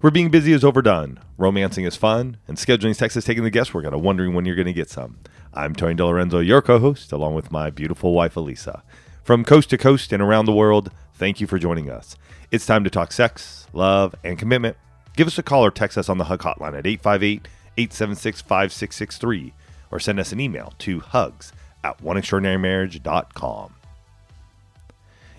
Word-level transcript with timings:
Where 0.00 0.12
being 0.12 0.30
busy 0.30 0.52
is 0.52 0.62
overdone, 0.62 1.18
romancing 1.36 1.84
is 1.84 1.96
fun, 1.96 2.36
and 2.46 2.56
scheduling 2.56 2.94
sex 2.94 3.16
is 3.16 3.24
taking 3.24 3.42
the 3.42 3.50
guesswork 3.50 3.84
out 3.84 3.92
of 3.92 4.00
wondering 4.00 4.32
when 4.32 4.44
you're 4.44 4.54
going 4.54 4.66
to 4.66 4.72
get 4.72 4.88
some. 4.88 5.18
I'm 5.52 5.74
Tony 5.74 5.96
DeLorenzo, 5.96 6.46
your 6.46 6.62
co 6.62 6.78
host, 6.78 7.10
along 7.10 7.34
with 7.34 7.50
my 7.50 7.70
beautiful 7.70 8.14
wife, 8.14 8.36
Elisa. 8.36 8.84
From 9.24 9.44
coast 9.44 9.70
to 9.70 9.76
coast 9.76 10.12
and 10.12 10.22
around 10.22 10.44
the 10.44 10.52
world, 10.52 10.92
thank 11.14 11.40
you 11.40 11.48
for 11.48 11.58
joining 11.58 11.90
us. 11.90 12.14
It's 12.52 12.64
time 12.64 12.84
to 12.84 12.90
talk 12.90 13.10
sex, 13.10 13.66
love, 13.72 14.14
and 14.22 14.38
commitment. 14.38 14.76
Give 15.16 15.26
us 15.26 15.36
a 15.36 15.42
call 15.42 15.64
or 15.64 15.72
text 15.72 15.98
us 15.98 16.08
on 16.08 16.18
the 16.18 16.24
Hug 16.26 16.42
Hotline 16.42 16.78
at 16.78 16.86
858 16.86 17.48
876 17.76 18.42
5663 18.42 19.52
or 19.90 19.98
send 19.98 20.20
us 20.20 20.30
an 20.30 20.38
email 20.38 20.74
to 20.78 21.00
hugs 21.00 21.52
at 21.82 21.98
oneextraordinarymarriage.com. 22.04 23.74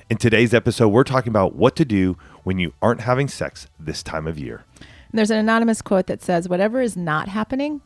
In 0.10 0.18
today's 0.18 0.56
episode, 0.56 0.88
we're 0.90 1.04
talking 1.04 1.30
about 1.30 1.56
what 1.56 1.76
to 1.76 1.86
do 1.86 2.18
when 2.44 2.60
you 2.60 2.74
aren't 2.82 3.02
having 3.02 3.28
sex 3.28 3.68
this 3.80 4.04
time 4.04 4.28
of 4.28 4.38
year. 4.38 4.64
There's 5.12 5.32
an 5.32 5.38
anonymous 5.38 5.82
quote 5.82 6.08
that 6.08 6.22
says, 6.22 6.48
Whatever 6.48 6.82
is 6.82 6.96
not 6.96 7.28
happening, 7.28 7.82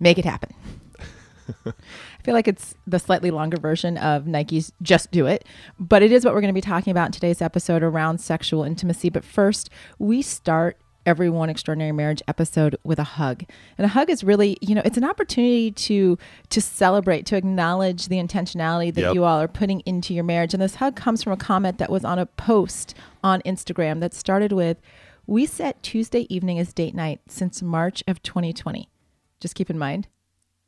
make 0.00 0.18
it 0.18 0.24
happen. 0.24 0.54
I 1.66 2.22
feel 2.24 2.34
like 2.34 2.48
it's 2.48 2.74
the 2.86 2.98
slightly 2.98 3.30
longer 3.30 3.58
version 3.58 3.98
of 3.98 4.26
Nike's 4.26 4.72
Just 4.80 5.10
Do 5.10 5.26
It, 5.26 5.44
but 5.78 6.02
it 6.02 6.12
is 6.12 6.24
what 6.24 6.34
we're 6.34 6.40
going 6.40 6.54
to 6.54 6.54
be 6.54 6.60
talking 6.60 6.90
about 6.90 7.06
in 7.06 7.12
today's 7.12 7.42
episode 7.42 7.82
around 7.82 8.20
sexual 8.20 8.64
intimacy. 8.64 9.10
But 9.10 9.24
first, 9.24 9.70
we 9.98 10.22
start 10.22 10.78
every 11.04 11.28
one 11.30 11.50
extraordinary 11.50 11.92
marriage 11.92 12.22
episode 12.28 12.76
with 12.84 12.98
a 12.98 13.04
hug. 13.04 13.44
And 13.78 13.84
a 13.84 13.88
hug 13.88 14.10
is 14.10 14.22
really 14.22 14.58
you 14.60 14.74
know 14.74 14.82
it's 14.84 14.96
an 14.96 15.04
opportunity 15.04 15.70
to 15.70 16.18
to 16.50 16.60
celebrate 16.60 17.26
to 17.26 17.36
acknowledge 17.36 18.08
the 18.08 18.16
intentionality 18.16 18.92
that 18.94 19.00
Yep. 19.02 19.14
you 19.14 19.24
all 19.24 19.40
are 19.40 19.48
putting 19.48 19.80
into 19.80 20.14
your 20.14 20.24
marriage. 20.24 20.54
And 20.54 20.62
this 20.62 20.76
hug 20.76 20.96
comes 20.96 21.22
from 21.22 21.32
a 21.32 21.36
comment 21.36 21.78
that 21.78 21.90
was 21.90 22.04
on 22.04 22.18
a 22.18 22.26
post 22.26 22.94
on 23.24 23.40
instagram 23.42 24.00
that 24.00 24.12
started 24.12 24.52
with 24.52 24.80
we 25.28 25.46
set 25.46 25.80
tuesday 25.82 26.26
evening 26.28 26.58
as 26.58 26.72
date 26.72 26.94
night 26.94 27.20
since 27.28 27.62
march 27.62 28.02
of 28.08 28.20
2020 28.24 28.88
just 29.38 29.54
keep 29.54 29.70
in 29.70 29.78
mind 29.78 30.08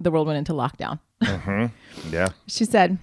the 0.01 0.11
world 0.11 0.27
went 0.27 0.39
into 0.39 0.53
lockdown. 0.53 0.99
Mm-hmm. 1.23 2.13
Yeah. 2.13 2.29
she 2.47 2.65
said, 2.65 2.99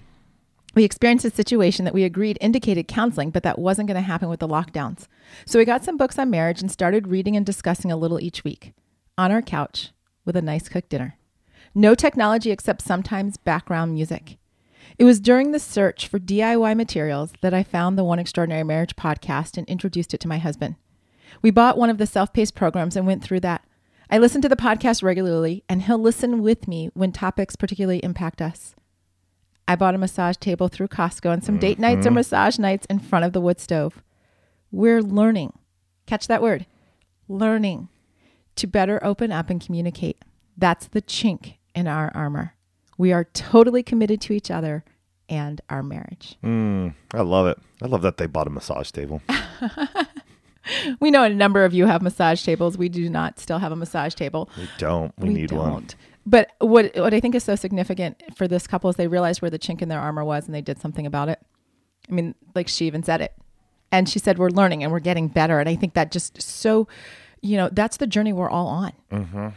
We 0.74 0.84
experienced 0.84 1.24
a 1.24 1.30
situation 1.30 1.84
that 1.84 1.94
we 1.94 2.04
agreed 2.04 2.38
indicated 2.40 2.88
counseling, 2.88 3.30
but 3.30 3.42
that 3.42 3.58
wasn't 3.58 3.88
going 3.88 3.96
to 3.96 4.00
happen 4.00 4.28
with 4.28 4.40
the 4.40 4.48
lockdowns. 4.48 5.06
So 5.44 5.58
we 5.58 5.64
got 5.66 5.84
some 5.84 5.98
books 5.98 6.18
on 6.18 6.30
marriage 6.30 6.62
and 6.62 6.70
started 6.70 7.08
reading 7.08 7.36
and 7.36 7.44
discussing 7.44 7.92
a 7.92 7.96
little 7.96 8.20
each 8.20 8.42
week 8.42 8.72
on 9.18 9.30
our 9.30 9.42
couch 9.42 9.90
with 10.24 10.36
a 10.36 10.42
nice 10.42 10.68
cooked 10.68 10.88
dinner. 10.88 11.18
No 11.74 11.94
technology 11.94 12.50
except 12.50 12.82
sometimes 12.82 13.36
background 13.36 13.94
music. 13.94 14.38
It 14.98 15.04
was 15.04 15.20
during 15.20 15.52
the 15.52 15.58
search 15.58 16.06
for 16.06 16.18
DIY 16.18 16.76
materials 16.76 17.32
that 17.40 17.54
I 17.54 17.62
found 17.62 17.96
the 17.96 18.04
One 18.04 18.18
Extraordinary 18.18 18.64
Marriage 18.64 18.96
podcast 18.96 19.56
and 19.56 19.66
introduced 19.68 20.12
it 20.12 20.20
to 20.20 20.28
my 20.28 20.38
husband. 20.38 20.76
We 21.40 21.50
bought 21.50 21.78
one 21.78 21.90
of 21.90 21.98
the 21.98 22.06
self 22.06 22.32
paced 22.32 22.54
programs 22.54 22.96
and 22.96 23.06
went 23.06 23.22
through 23.22 23.40
that. 23.40 23.64
I 24.10 24.18
listen 24.18 24.42
to 24.42 24.48
the 24.48 24.56
podcast 24.56 25.02
regularly, 25.02 25.64
and 25.68 25.82
he'll 25.82 25.98
listen 25.98 26.42
with 26.42 26.68
me 26.68 26.90
when 26.92 27.12
topics 27.12 27.56
particularly 27.56 28.00
impact 28.04 28.42
us. 28.42 28.74
I 29.68 29.76
bought 29.76 29.94
a 29.94 29.98
massage 29.98 30.36
table 30.36 30.68
through 30.68 30.88
Costco 30.88 31.32
and 31.32 31.44
some 31.44 31.58
date 31.58 31.78
nights 31.78 32.06
or 32.06 32.10
massage 32.10 32.58
nights 32.58 32.86
in 32.90 32.98
front 32.98 33.24
of 33.24 33.32
the 33.32 33.40
wood 33.40 33.60
stove. 33.60 34.02
We're 34.70 35.02
learning, 35.02 35.52
catch 36.06 36.26
that 36.26 36.42
word, 36.42 36.66
learning 37.28 37.88
to 38.56 38.66
better 38.66 39.02
open 39.04 39.32
up 39.32 39.50
and 39.50 39.64
communicate. 39.64 40.22
That's 40.56 40.86
the 40.86 41.02
chink 41.02 41.54
in 41.74 41.86
our 41.86 42.10
armor. 42.14 42.54
We 42.98 43.12
are 43.12 43.24
totally 43.24 43.82
committed 43.82 44.20
to 44.22 44.32
each 44.32 44.50
other 44.50 44.84
and 45.28 45.60
our 45.70 45.82
marriage. 45.82 46.36
Mm, 46.44 46.94
I 47.14 47.22
love 47.22 47.46
it. 47.46 47.58
I 47.80 47.86
love 47.86 48.02
that 48.02 48.16
they 48.16 48.26
bought 48.26 48.46
a 48.46 48.50
massage 48.50 48.90
table. 48.90 49.22
We 51.00 51.10
know 51.10 51.24
a 51.24 51.28
number 51.28 51.64
of 51.64 51.74
you 51.74 51.86
have 51.86 52.02
massage 52.02 52.44
tables. 52.44 52.78
We 52.78 52.88
do 52.88 53.10
not 53.10 53.40
still 53.40 53.58
have 53.58 53.72
a 53.72 53.76
massage 53.76 54.14
table. 54.14 54.48
We 54.56 54.68
don't. 54.78 55.12
We, 55.18 55.30
need 55.30 55.50
one. 55.50 55.88
But 56.24 56.52
what 56.58 56.94
what 56.96 57.14
I 57.14 57.20
think 57.20 57.34
is 57.34 57.44
so 57.44 57.56
significant 57.56 58.22
for 58.36 58.46
this 58.46 58.66
couple 58.66 58.88
is 58.90 58.96
they 58.96 59.08
realized 59.08 59.42
where 59.42 59.50
the 59.50 59.58
chink 59.58 59.82
in 59.82 59.88
their 59.88 60.00
armor 60.00 60.24
was 60.24 60.46
and 60.46 60.54
they 60.54 60.60
did 60.60 60.80
something 60.80 61.06
about 61.06 61.28
it. 61.28 61.40
I 62.08 62.12
mean, 62.12 62.34
like 62.54 62.68
she 62.68 62.86
even 62.86 63.02
said 63.02 63.20
it. 63.20 63.34
And 63.90 64.08
she 64.08 64.18
said, 64.18 64.38
We're 64.38 64.50
learning 64.50 64.82
and 64.82 64.92
we're 64.92 65.00
getting 65.00 65.28
better. 65.28 65.58
And 65.60 65.68
I 65.68 65.76
think 65.76 65.94
that 65.94 66.12
just 66.12 66.40
so, 66.40 66.88
you 67.40 67.56
know, 67.56 67.68
that's 67.70 67.96
the 67.96 68.06
journey 68.06 68.32
we're 68.32 68.50
all 68.50 68.68
on. 68.68 68.92
Mm-hmm. 69.10 69.48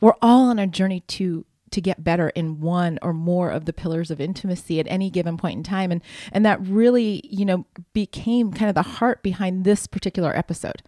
We're 0.00 0.16
all 0.20 0.48
on 0.50 0.58
a 0.58 0.66
journey 0.66 1.00
to 1.00 1.44
to 1.70 1.80
get 1.80 2.04
better 2.04 2.28
in 2.30 2.60
one 2.60 2.98
or 3.00 3.14
more 3.14 3.50
of 3.50 3.64
the 3.64 3.72
pillars 3.72 4.10
of 4.10 4.20
intimacy 4.20 4.78
at 4.78 4.86
any 4.88 5.08
given 5.08 5.38
point 5.38 5.56
in 5.56 5.62
time. 5.62 5.90
And 5.90 6.02
and 6.32 6.44
that 6.44 6.60
really, 6.60 7.22
you 7.24 7.44
know, 7.44 7.64
became 7.92 8.52
kind 8.52 8.68
of 8.68 8.74
the 8.74 8.82
heart 8.82 9.22
behind 9.22 9.64
this 9.64 9.86
particular 9.86 10.36
episode 10.36 10.82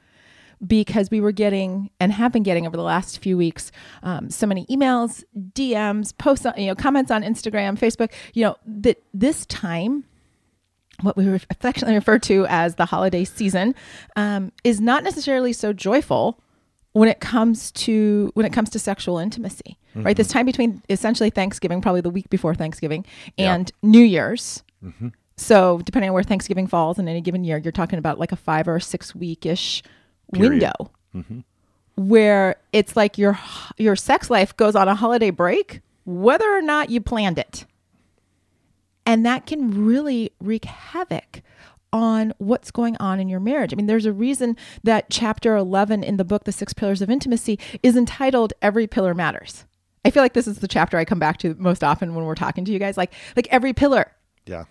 because 0.67 1.11
we 1.11 1.21
were 1.21 1.33
getting 1.33 1.91
and 2.01 2.13
have 2.13 2.33
been 2.33 2.43
getting 2.43 2.67
over 2.67 2.77
the 2.77 2.83
last 2.83 3.19
few 3.19 3.37
weeks 3.37 3.71
um, 4.03 4.31
so 4.31 4.47
many 4.47 4.67
emails, 4.67 5.25
DMs, 5.53 6.17
posts, 6.19 6.47
on, 6.47 6.55
you 6.57 6.67
know, 6.67 6.75
comments 6.75 7.11
on 7.11 7.23
Instagram, 7.23 7.79
Facebook. 7.79 8.11
You 8.35 8.45
know 8.45 8.57
that 8.67 9.03
this 9.13 9.47
time, 9.47 10.05
what 11.03 11.17
we 11.17 11.27
affectionately 11.51 11.95
refer 11.95 12.19
to 12.21 12.47
as 12.49 12.77
the 12.77 12.87
holiday 12.87 13.25
season, 13.25 13.75
um, 14.17 14.53
is 14.63 14.81
not 14.81 15.03
necessarily 15.05 15.53
so 15.53 15.73
joyful 15.73 16.41
when 16.93 17.09
it 17.09 17.19
comes 17.21 17.73
to 17.73 18.31
when 18.35 18.47
it 18.47 18.53
comes 18.53 18.71
to 18.71 18.79
sexual 18.79 19.19
intimacy. 19.19 19.79
Right, 19.97 20.17
this 20.17 20.27
time 20.27 20.45
between 20.45 20.83
essentially 20.89 21.31
Thanksgiving, 21.31 21.81
probably 21.81 22.01
the 22.01 22.11
week 22.11 22.29
before 22.29 22.53
Thanksgiving, 22.57 23.07
Yeah. 23.37 23.55
and 23.55 23.71
New 23.83 24.03
Year's. 24.03 24.65
So 25.37 25.79
depending 25.85 26.11
on 26.11 26.15
where 26.15 26.23
Thanksgiving 26.25 26.67
falls 26.67 26.99
in 26.99 27.07
any 27.09 27.21
given 27.21 27.45
year, 27.45 27.59
you're 27.59 27.73
talking 27.73 27.99
about 28.01 28.19
like 28.19 28.33
a 28.33 28.37
five 28.37 28.67
or 28.69 28.79
six 28.81 29.15
week 29.15 29.47
ish 29.47 29.83
Period. 30.33 30.51
window 30.51 30.91
mm-hmm. 31.15 31.41
where 31.97 32.57
it's 32.73 32.97
like 32.97 33.19
your 33.19 33.39
your 33.77 33.97
sex 33.97 34.31
life 34.31 34.57
goes 34.57 34.75
on 34.75 34.89
a 34.89 34.95
holiday 34.95 35.31
break 35.31 35.81
whether 36.05 36.51
or 36.51 36.63
not 36.63 36.91
you 36.91 37.01
planned 37.01 37.39
it 37.39 37.67
and 39.07 39.25
that 39.25 39.47
can 39.47 39.85
really 39.85 40.31
wreak 40.41 40.65
havoc 40.65 41.43
on 41.93 42.33
what's 42.39 42.73
going 42.73 42.97
on 42.99 43.21
in 43.21 43.29
your 43.29 43.39
marriage. 43.39 43.73
I 43.73 43.77
mean, 43.77 43.87
there's 43.87 44.05
a 44.05 44.13
reason 44.13 44.57
that 44.83 45.11
chapter 45.11 45.55
11 45.55 46.03
in 46.03 46.17
the 46.17 46.25
book, 46.25 46.43
The 46.43 46.51
Six 46.51 46.73
Pillars 46.73 47.01
of 47.01 47.09
Intimacy, 47.09 47.57
is 47.85 47.97
entitled 47.97 48.53
Every 48.61 48.89
Pillar 48.89 49.15
Matters. 49.15 49.65
I 50.05 50.11
feel 50.11 50.23
like 50.23 50.33
this 50.33 50.49
is 50.49 50.59
the 50.59 50.69
chapter 50.69 50.99
I 50.99 51.05
come 51.05 51.21
back 51.21 51.39
to 51.39 51.55
most 51.57 51.85
often 51.85 52.15
when 52.15 52.25
we're 52.25 52.35
talking 52.35 52.65
to 52.65 52.73
you 52.73 52.81
guys. 52.81 52.97
Like, 52.97 53.13
like 53.37 53.47
every 53.51 53.73
pillar, 53.73 54.11
Yeah. 54.45 54.65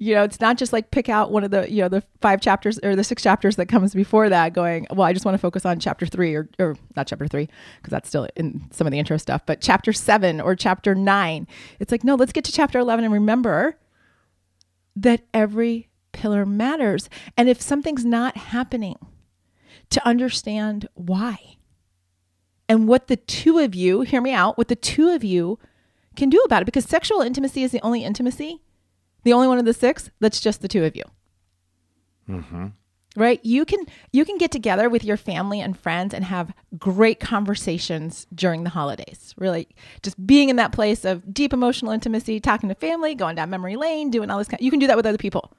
You 0.00 0.14
know, 0.14 0.22
it's 0.22 0.40
not 0.40 0.56
just 0.56 0.72
like 0.72 0.90
pick 0.90 1.10
out 1.10 1.30
one 1.30 1.44
of 1.44 1.50
the, 1.50 1.70
you 1.70 1.82
know, 1.82 1.88
the 1.88 2.02
five 2.22 2.40
chapters 2.40 2.80
or 2.82 2.96
the 2.96 3.04
six 3.04 3.22
chapters 3.22 3.56
that 3.56 3.66
comes 3.66 3.94
before 3.94 4.30
that 4.30 4.54
going, 4.54 4.86
well, 4.90 5.06
I 5.06 5.12
just 5.12 5.26
want 5.26 5.34
to 5.34 5.38
focus 5.38 5.66
on 5.66 5.78
chapter 5.78 6.06
three 6.06 6.34
or, 6.34 6.48
or 6.58 6.76
not 6.96 7.06
chapter 7.06 7.28
three, 7.28 7.48
because 7.76 7.90
that's 7.90 8.08
still 8.08 8.26
in 8.34 8.62
some 8.70 8.86
of 8.86 8.92
the 8.92 8.98
intro 8.98 9.18
stuff, 9.18 9.42
but 9.44 9.60
chapter 9.60 9.92
seven 9.92 10.40
or 10.40 10.56
chapter 10.56 10.94
nine. 10.94 11.46
It's 11.78 11.92
like, 11.92 12.02
no, 12.02 12.14
let's 12.14 12.32
get 12.32 12.44
to 12.44 12.52
chapter 12.52 12.78
11 12.78 13.04
and 13.04 13.12
remember 13.12 13.76
that 14.96 15.20
every 15.34 15.90
pillar 16.12 16.46
matters. 16.46 17.10
And 17.36 17.50
if 17.50 17.60
something's 17.60 18.04
not 18.04 18.36
happening, 18.38 18.96
to 19.90 20.06
understand 20.06 20.88
why 20.94 21.56
and 22.68 22.88
what 22.88 23.08
the 23.08 23.16
two 23.16 23.58
of 23.58 23.74
you, 23.74 24.02
hear 24.02 24.20
me 24.20 24.32
out, 24.32 24.56
what 24.56 24.68
the 24.68 24.76
two 24.76 25.10
of 25.10 25.24
you 25.24 25.58
can 26.16 26.30
do 26.30 26.40
about 26.40 26.62
it 26.62 26.66
because 26.66 26.84
sexual 26.84 27.20
intimacy 27.20 27.62
is 27.62 27.72
the 27.72 27.82
only 27.82 28.04
intimacy, 28.04 28.62
the 29.22 29.32
only 29.32 29.48
one 29.48 29.58
of 29.58 29.64
the 29.64 29.74
six 29.74 30.10
that's 30.20 30.40
just 30.40 30.62
the 30.62 30.68
two 30.68 30.84
of 30.84 30.96
you. 30.96 31.04
Mm-hmm. 32.28 32.66
Right? 33.16 33.40
You 33.44 33.64
can 33.64 33.84
you 34.12 34.24
can 34.24 34.38
get 34.38 34.52
together 34.52 34.88
with 34.88 35.04
your 35.04 35.16
family 35.16 35.60
and 35.60 35.76
friends 35.76 36.14
and 36.14 36.24
have 36.24 36.52
great 36.78 37.18
conversations 37.18 38.26
during 38.32 38.62
the 38.62 38.70
holidays. 38.70 39.34
Really 39.36 39.68
just 40.02 40.24
being 40.26 40.48
in 40.48 40.56
that 40.56 40.72
place 40.72 41.04
of 41.04 41.34
deep 41.34 41.52
emotional 41.52 41.90
intimacy, 41.90 42.38
talking 42.38 42.68
to 42.68 42.74
family, 42.74 43.16
going 43.16 43.34
down 43.34 43.50
memory 43.50 43.76
lane, 43.76 44.10
doing 44.10 44.30
all 44.30 44.38
this 44.38 44.48
kind 44.48 44.62
you 44.62 44.70
can 44.70 44.78
do 44.78 44.86
that 44.86 44.96
with 44.96 45.06
other 45.06 45.18
people 45.18 45.52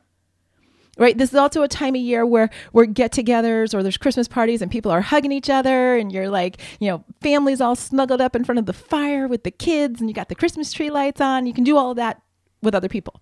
right 0.98 1.18
this 1.18 1.30
is 1.30 1.36
also 1.36 1.64
a 1.64 1.68
time 1.68 1.96
of 1.96 2.02
year 2.02 2.26
where 2.26 2.50
where 2.72 2.86
get-togethers 2.86 3.74
or 3.74 3.82
there's 3.82 3.98
christmas 3.98 4.28
parties 4.28 4.62
and 4.62 4.72
people 4.72 4.92
are 4.92 5.02
hugging 5.02 5.32
each 5.32 5.50
other 5.50 5.96
and 5.96 6.12
you're 6.12 6.30
like 6.30 6.60
you 6.80 6.90
know 6.90 7.04
families 7.22 7.62
all 7.62 7.76
snuggled 7.76 8.22
up 8.22 8.36
in 8.36 8.44
front 8.44 8.60
of 8.60 8.66
the 8.66 8.74
fire 8.74 9.28
with 9.28 9.44
the 9.44 9.52
kids 9.52 10.00
and 10.00 10.10
you 10.10 10.14
got 10.14 10.30
the 10.30 10.36
christmas 10.36 10.72
tree 10.74 10.90
lights 10.90 11.22
on 11.22 11.46
you 11.46 11.54
can 11.54 11.64
do 11.64 11.78
all 11.78 11.92
of 11.92 11.98
that 11.98 12.22
with 12.62 12.76
other 12.76 12.90
people 12.90 13.22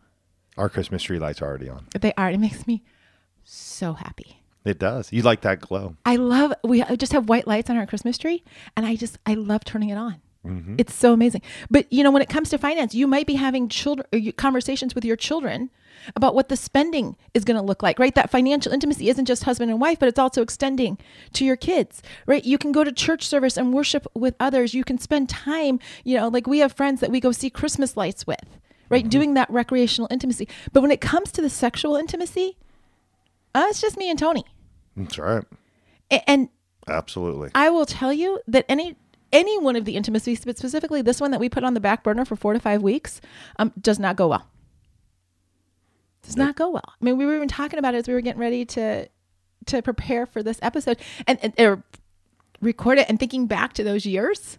Our 0.59 0.69
Christmas 0.69 1.01
tree 1.03 1.19
lights 1.19 1.41
are 1.41 1.47
already 1.47 1.69
on. 1.69 1.85
they 1.99 2.13
are 2.17 2.29
it 2.29 2.37
makes 2.39 2.67
me 2.67 2.83
so 3.43 3.93
happy 3.93 4.41
It 4.65 4.77
does. 4.77 5.11
You 5.11 5.21
like 5.23 5.41
that 5.41 5.61
glow. 5.61 5.95
I 6.05 6.17
love 6.17 6.53
we 6.63 6.83
just 6.97 7.13
have 7.13 7.29
white 7.29 7.47
lights 7.47 7.69
on 7.69 7.77
our 7.77 7.87
Christmas 7.87 8.17
tree 8.17 8.43
and 8.75 8.85
I 8.85 8.95
just 8.95 9.17
I 9.25 9.33
love 9.33 9.63
turning 9.63 9.89
it 9.89 9.97
on. 9.97 10.17
Mm-hmm. 10.45 10.75
It's 10.77 10.93
so 10.93 11.13
amazing. 11.13 11.41
But 11.69 11.91
you 11.91 12.03
know 12.03 12.11
when 12.11 12.21
it 12.21 12.29
comes 12.29 12.49
to 12.49 12.57
finance, 12.57 12.93
you 12.93 13.07
might 13.07 13.27
be 13.27 13.35
having 13.35 13.69
children 13.69 14.05
uh, 14.13 14.31
conversations 14.37 14.93
with 14.95 15.05
your 15.05 15.15
children 15.15 15.69
about 16.15 16.33
what 16.35 16.47
the 16.49 16.55
spending 16.55 17.15
is 17.33 17.43
going 17.43 17.57
to 17.57 17.63
look 17.69 17.83
like, 17.83 17.99
right? 17.99 18.15
That 18.15 18.29
financial 18.29 18.71
intimacy 18.71 19.09
isn't 19.09 19.25
just 19.25 19.43
husband 19.43 19.69
and 19.71 19.81
wife, 19.81 19.99
but 19.99 20.07
it's 20.07 20.19
also 20.19 20.41
extending 20.41 20.97
to 21.33 21.43
your 21.43 21.57
kids, 21.57 22.01
right? 22.25 22.43
You 22.45 22.57
can 22.57 22.71
go 22.71 22.83
to 22.85 22.91
church 22.91 23.27
service 23.27 23.57
and 23.57 23.73
worship 23.73 24.07
with 24.13 24.35
others. 24.39 24.73
You 24.73 24.83
can 24.85 24.97
spend 24.97 25.27
time, 25.29 25.79
you 26.05 26.15
know, 26.17 26.29
like 26.29 26.47
we 26.47 26.59
have 26.59 26.71
friends 26.73 27.01
that 27.01 27.11
we 27.11 27.19
go 27.19 27.31
see 27.33 27.49
Christmas 27.49 27.97
lights 27.97 28.25
with, 28.25 28.47
right? 28.89 29.07
Doing 29.07 29.33
that 29.35 29.49
recreational 29.49 30.07
intimacy. 30.11 30.47
But 30.73 30.81
when 30.81 30.91
it 30.91 31.01
comes 31.01 31.31
to 31.33 31.41
the 31.41 31.49
sexual 31.49 31.95
intimacy, 31.95 32.57
uh, 33.55 33.65
it's 33.69 33.81
just 33.81 33.97
me 33.97 34.09
and 34.09 34.17
Tony. 34.19 34.43
That's 34.97 35.17
right. 35.17 35.43
A- 36.11 36.29
And 36.29 36.49
Absolutely. 36.87 37.49
I 37.55 37.69
will 37.69 37.85
tell 37.85 38.11
you 38.13 38.39
that 38.47 38.65
any 38.67 38.95
any 39.31 39.59
one 39.59 39.75
of 39.75 39.85
the 39.85 39.95
intimacies, 39.95 40.43
but 40.43 40.57
specifically 40.57 41.03
this 41.03 41.21
one 41.21 41.29
that 41.31 41.39
we 41.39 41.49
put 41.49 41.63
on 41.63 41.75
the 41.75 41.79
back 41.79 42.03
burner 42.03 42.25
for 42.25 42.35
four 42.35 42.53
to 42.53 42.59
five 42.59 42.81
weeks, 42.81 43.21
um, 43.59 43.71
does 43.79 43.99
not 43.99 44.15
go 44.15 44.27
well. 44.27 44.47
Does 46.23 46.35
not 46.35 46.55
go 46.55 46.69
well. 46.69 46.83
I 46.87 47.05
mean, 47.05 47.17
we 47.17 47.25
were 47.25 47.35
even 47.35 47.47
talking 47.47 47.79
about 47.79 47.93
it 47.95 47.99
as 47.99 48.07
we 48.07 48.13
were 48.13 48.21
getting 48.21 48.41
ready 48.41 48.65
to 48.65 49.07
to 49.67 49.81
prepare 49.81 50.25
for 50.25 50.41
this 50.41 50.57
episode 50.63 50.97
and, 51.27 51.37
and 51.43 51.53
or 51.59 51.83
record 52.61 52.97
it 52.97 53.07
and 53.09 53.19
thinking 53.19 53.45
back 53.45 53.73
to 53.73 53.83
those 53.83 54.05
years 54.05 54.57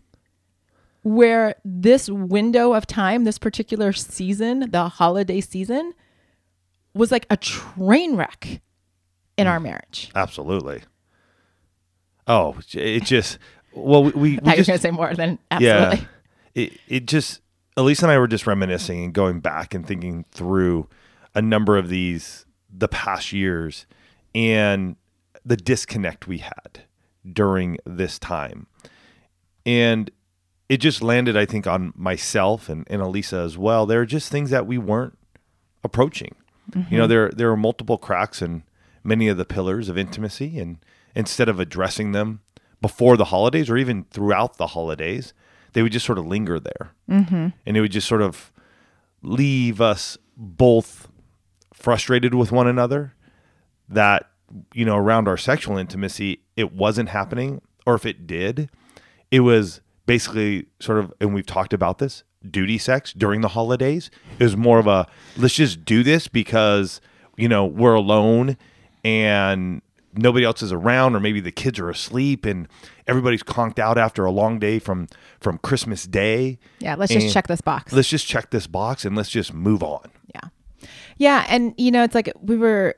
where 1.03 1.55
this 1.65 2.09
window 2.09 2.73
of 2.75 2.87
time, 2.87 3.25
this 3.25 3.39
particular 3.39 3.93
season, 3.93 4.71
the 4.71 4.89
holiday 4.89 5.41
season, 5.41 5.95
was 6.95 7.11
like 7.11 7.27
a 7.31 7.37
train 7.37 8.17
wreck 8.17 8.61
in 9.37 9.47
our 9.47 9.59
mm. 9.59 9.65
marriage. 9.65 10.11
Absolutely. 10.15 10.83
Oh, 12.27 12.57
it 12.75 13.05
just 13.05 13.39
well 13.73 14.05
we 14.05 14.11
we, 14.13 14.39
we 14.43 14.55
just 14.57 14.69
going 14.69 14.79
to 14.79 14.79
say 14.79 14.91
more 14.91 15.15
than 15.15 15.39
absolutely. 15.51 15.99
yeah. 15.99 16.05
It 16.55 16.81
it 16.89 17.07
just 17.07 17.41
Elise 17.77 18.03
and 18.03 18.11
I 18.11 18.19
were 18.19 18.29
just 18.29 18.47
reminiscing 18.47 19.05
and 19.05 19.13
going 19.13 19.41
back 19.41 19.75
and 19.75 19.87
thinking 19.87 20.25
through 20.31 20.89
a 21.35 21.41
number 21.41 21.79
of 21.79 21.89
these 21.89 22.45
the 22.73 22.89
past 22.89 23.33
years 23.33 23.87
and 24.35 24.97
the 25.45 25.57
disconnect 25.57 26.27
we 26.29 26.39
had 26.39 26.85
during 27.33 27.79
this 27.85 28.19
time. 28.19 28.67
And 29.65 30.11
it 30.71 30.79
just 30.79 31.03
landed, 31.03 31.37
I 31.37 31.47
think, 31.47 31.67
on 31.67 31.93
myself 31.97 32.69
and, 32.69 32.87
and 32.89 33.03
Elisa 33.03 33.39
as 33.39 33.59
well. 33.59 33.87
There 33.87 34.01
are 34.01 34.07
just 34.07 34.31
things 34.31 34.51
that 34.51 34.69
we 34.69 34.79
weren't 34.79 35.19
approaching. 35.83 36.37
You 36.89 36.99
know, 36.99 37.09
there 37.09 37.31
there 37.31 37.51
are 37.51 37.57
multiple 37.57 37.99
cracks 37.99 38.41
in 38.41 38.63
many 39.03 39.27
of 39.27 39.37
the 39.37 39.45
pillars 39.45 39.89
of 39.89 39.99
intimacy, 39.99 40.61
and 40.61 40.79
instead 41.17 41.49
of 41.49 41.59
addressing 41.59 42.13
them 42.13 42.43
before 42.81 43.17
the 43.17 43.25
holidays 43.25 43.69
or 43.69 43.77
even 43.77 44.05
throughout 44.13 44.57
the 44.57 44.69
holidays, 44.69 45.35
they 45.73 45.83
would 45.83 45.91
just 45.91 46.07
sort 46.07 46.19
of 46.19 46.29
linger 46.29 46.61
there, 46.61 46.93
mm-hmm. 47.11 47.49
and 47.67 47.77
it 47.77 47.81
would 47.81 47.91
just 47.91 48.07
sort 48.07 48.23
of 48.23 48.53
leave 49.21 49.81
us 49.81 50.17
both 50.37 51.09
frustrated 51.75 52.33
with 52.33 52.53
one 52.53 52.69
another. 52.69 53.15
That 53.89 54.31
you 54.73 54.85
know, 54.85 54.97
around 54.97 55.27
our 55.27 55.37
sexual 55.37 55.77
intimacy, 55.77 56.43
it 56.57 56.73
wasn't 56.73 57.09
happening, 57.09 57.61
or 57.85 57.97
if 57.97 58.07
it 58.07 58.29
did, 58.29 58.71
it 59.33 59.41
was 59.41 59.81
basically 60.07 60.67
sort 60.81 60.99
of, 60.99 61.13
and 61.21 61.35
we've 61.35 61.47
talked 61.47 61.73
about 61.73 61.99
this 61.99 62.25
duty 62.49 62.79
sex 62.79 63.13
during 63.13 63.41
the 63.41 63.49
holidays. 63.49 64.11
is 64.39 64.57
more 64.57 64.79
of 64.79 64.87
a 64.87 65.07
let's 65.37 65.55
just 65.55 65.85
do 65.85 66.03
this 66.03 66.29
because 66.29 67.01
you 67.37 67.49
know 67.49 67.65
we're 67.67 67.95
alone 67.95 68.57
and 69.05 69.83
nobody 70.15 70.45
else 70.45 70.63
is 70.63 70.73
around, 70.73 71.15
or 71.15 71.21
maybe 71.21 71.41
the 71.41 71.53
kids 71.53 71.79
are 71.79 71.91
asleep 71.91 72.45
and 72.45 72.67
everybody's 73.07 73.43
conked 73.43 73.79
out 73.79 73.99
after 73.99 74.25
a 74.25 74.31
long 74.31 74.59
day 74.59 74.79
from 74.79 75.09
from 75.41 75.59
Christmas 75.59 76.07
Day. 76.07 76.59
Yeah, 76.81 76.95
let's 76.97 77.13
just 77.13 77.33
check 77.33 77.47
this 77.47 77.61
box. 77.61 77.93
Let's 77.93 78.09
just 78.09 78.27
check 78.27 78.51
this 78.51 78.67
box 78.67 79.05
and 79.05 79.17
let's 79.17 79.31
just 79.31 79.53
move 79.55 79.83
on. 79.83 80.11
Yeah. 80.35 80.49
Yeah. 81.19 81.45
And, 81.49 81.75
you 81.77 81.91
know, 81.91 82.03
it's 82.03 82.15
like 82.15 82.33
we 82.41 82.57
were, 82.57 82.97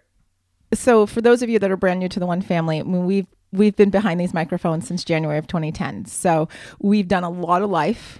so 0.72 1.06
for 1.06 1.20
those 1.20 1.43
of 1.43 1.48
you 1.48 1.58
that 1.58 1.70
are 1.70 1.76
brand 1.76 2.00
new 2.00 2.08
to 2.08 2.20
the 2.20 2.26
One 2.26 2.40
Family, 2.40 2.78
I 2.78 2.82
mean, 2.84 3.05
we've, 3.05 3.26
we've 3.52 3.76
been 3.76 3.90
behind 3.90 4.19
these 4.20 4.32
microphones 4.34 4.87
since 4.87 5.04
January 5.04 5.38
of 5.38 5.46
2010. 5.46 6.06
So 6.06 6.49
we've 6.81 7.08
done 7.08 7.25
a 7.25 7.31
lot 7.31 7.62
of 7.62 7.70
life 7.70 8.19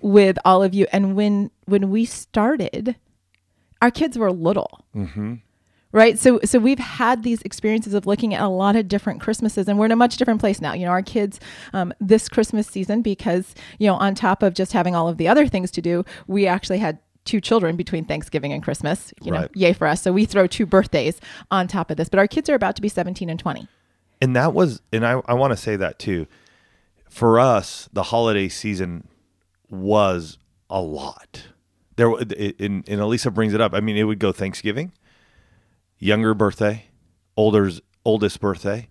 with 0.00 0.38
all 0.44 0.62
of 0.62 0.74
you. 0.74 0.86
And 0.92 1.16
when, 1.16 1.50
when 1.66 1.90
we 1.90 2.04
started, 2.04 2.96
our 3.80 3.90
kids 3.90 4.18
were 4.18 4.30
little. 4.30 4.84
Right. 5.94 6.18
So 6.18 6.40
so 6.42 6.58
we've 6.58 6.78
had 6.78 7.22
these 7.22 7.42
experiences 7.42 7.92
of 7.92 8.06
looking 8.06 8.32
at 8.32 8.40
a 8.40 8.48
lot 8.48 8.76
of 8.76 8.88
different 8.88 9.20
Christmases 9.20 9.68
and 9.68 9.78
we're 9.78 9.84
in 9.84 9.92
a 9.92 9.96
much 9.96 10.16
different 10.16 10.40
place 10.40 10.58
now. 10.60 10.72
You 10.72 10.86
know, 10.86 10.90
our 10.90 11.02
kids 11.02 11.38
um, 11.74 11.92
this 12.00 12.30
Christmas 12.30 12.66
season, 12.66 13.02
because, 13.02 13.54
you 13.78 13.88
know, 13.88 13.96
on 13.96 14.14
top 14.14 14.42
of 14.42 14.54
just 14.54 14.72
having 14.72 14.94
all 14.94 15.06
of 15.06 15.18
the 15.18 15.28
other 15.28 15.46
things 15.46 15.70
to 15.72 15.82
do, 15.82 16.02
we 16.26 16.46
actually 16.46 16.78
had 16.78 16.98
two 17.26 17.42
children 17.42 17.76
between 17.76 18.06
Thanksgiving 18.06 18.54
and 18.54 18.62
Christmas. 18.62 19.12
You 19.20 19.32
know, 19.32 19.40
Right. 19.42 19.50
yay 19.54 19.72
for 19.74 19.86
us. 19.86 20.00
So 20.00 20.12
we 20.12 20.24
throw 20.24 20.46
two 20.46 20.64
birthdays 20.64 21.20
on 21.50 21.68
top 21.68 21.90
of 21.90 21.98
this. 21.98 22.08
But 22.08 22.18
our 22.20 22.26
kids 22.26 22.48
are 22.48 22.54
about 22.54 22.74
to 22.76 22.82
be 22.82 22.88
17 22.88 23.28
and 23.28 23.38
20. 23.38 23.68
And 24.22 24.36
that 24.36 24.54
was 24.54 24.80
and 24.92 25.04
i, 25.04 25.20
I 25.26 25.34
want 25.34 25.52
to 25.52 25.56
say 25.56 25.76
that 25.76 25.98
too 25.98 26.26
for 27.10 27.38
us 27.38 27.88
the 27.92 28.04
holiday 28.04 28.48
season 28.48 29.08
was 29.68 30.38
a 30.70 30.80
lot 30.80 31.48
there 31.96 32.08
and, 32.08 32.88
and 32.88 32.88
elisa 32.88 33.30
brings 33.30 33.52
it 33.52 33.60
up 33.60 33.74
i 33.74 33.80
mean 33.80 33.96
it 33.96 34.04
would 34.04 34.18
go 34.20 34.32
thanksgiving 34.32 34.92
younger 35.98 36.32
birthday 36.32 36.86
older's 37.36 37.82
oldest 38.04 38.40
birthday 38.40 38.88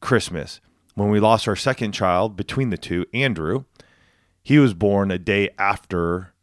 christmas 0.00 0.60
when 0.94 1.08
we 1.08 1.18
lost 1.18 1.48
our 1.48 1.56
second 1.56 1.92
child 1.92 2.36
between 2.36 2.70
the 2.70 2.78
two 2.78 3.06
andrew 3.12 3.64
he 4.42 4.58
was 4.58 4.74
born 4.74 5.10
a 5.10 5.18
day 5.18 5.48
after 5.58 6.34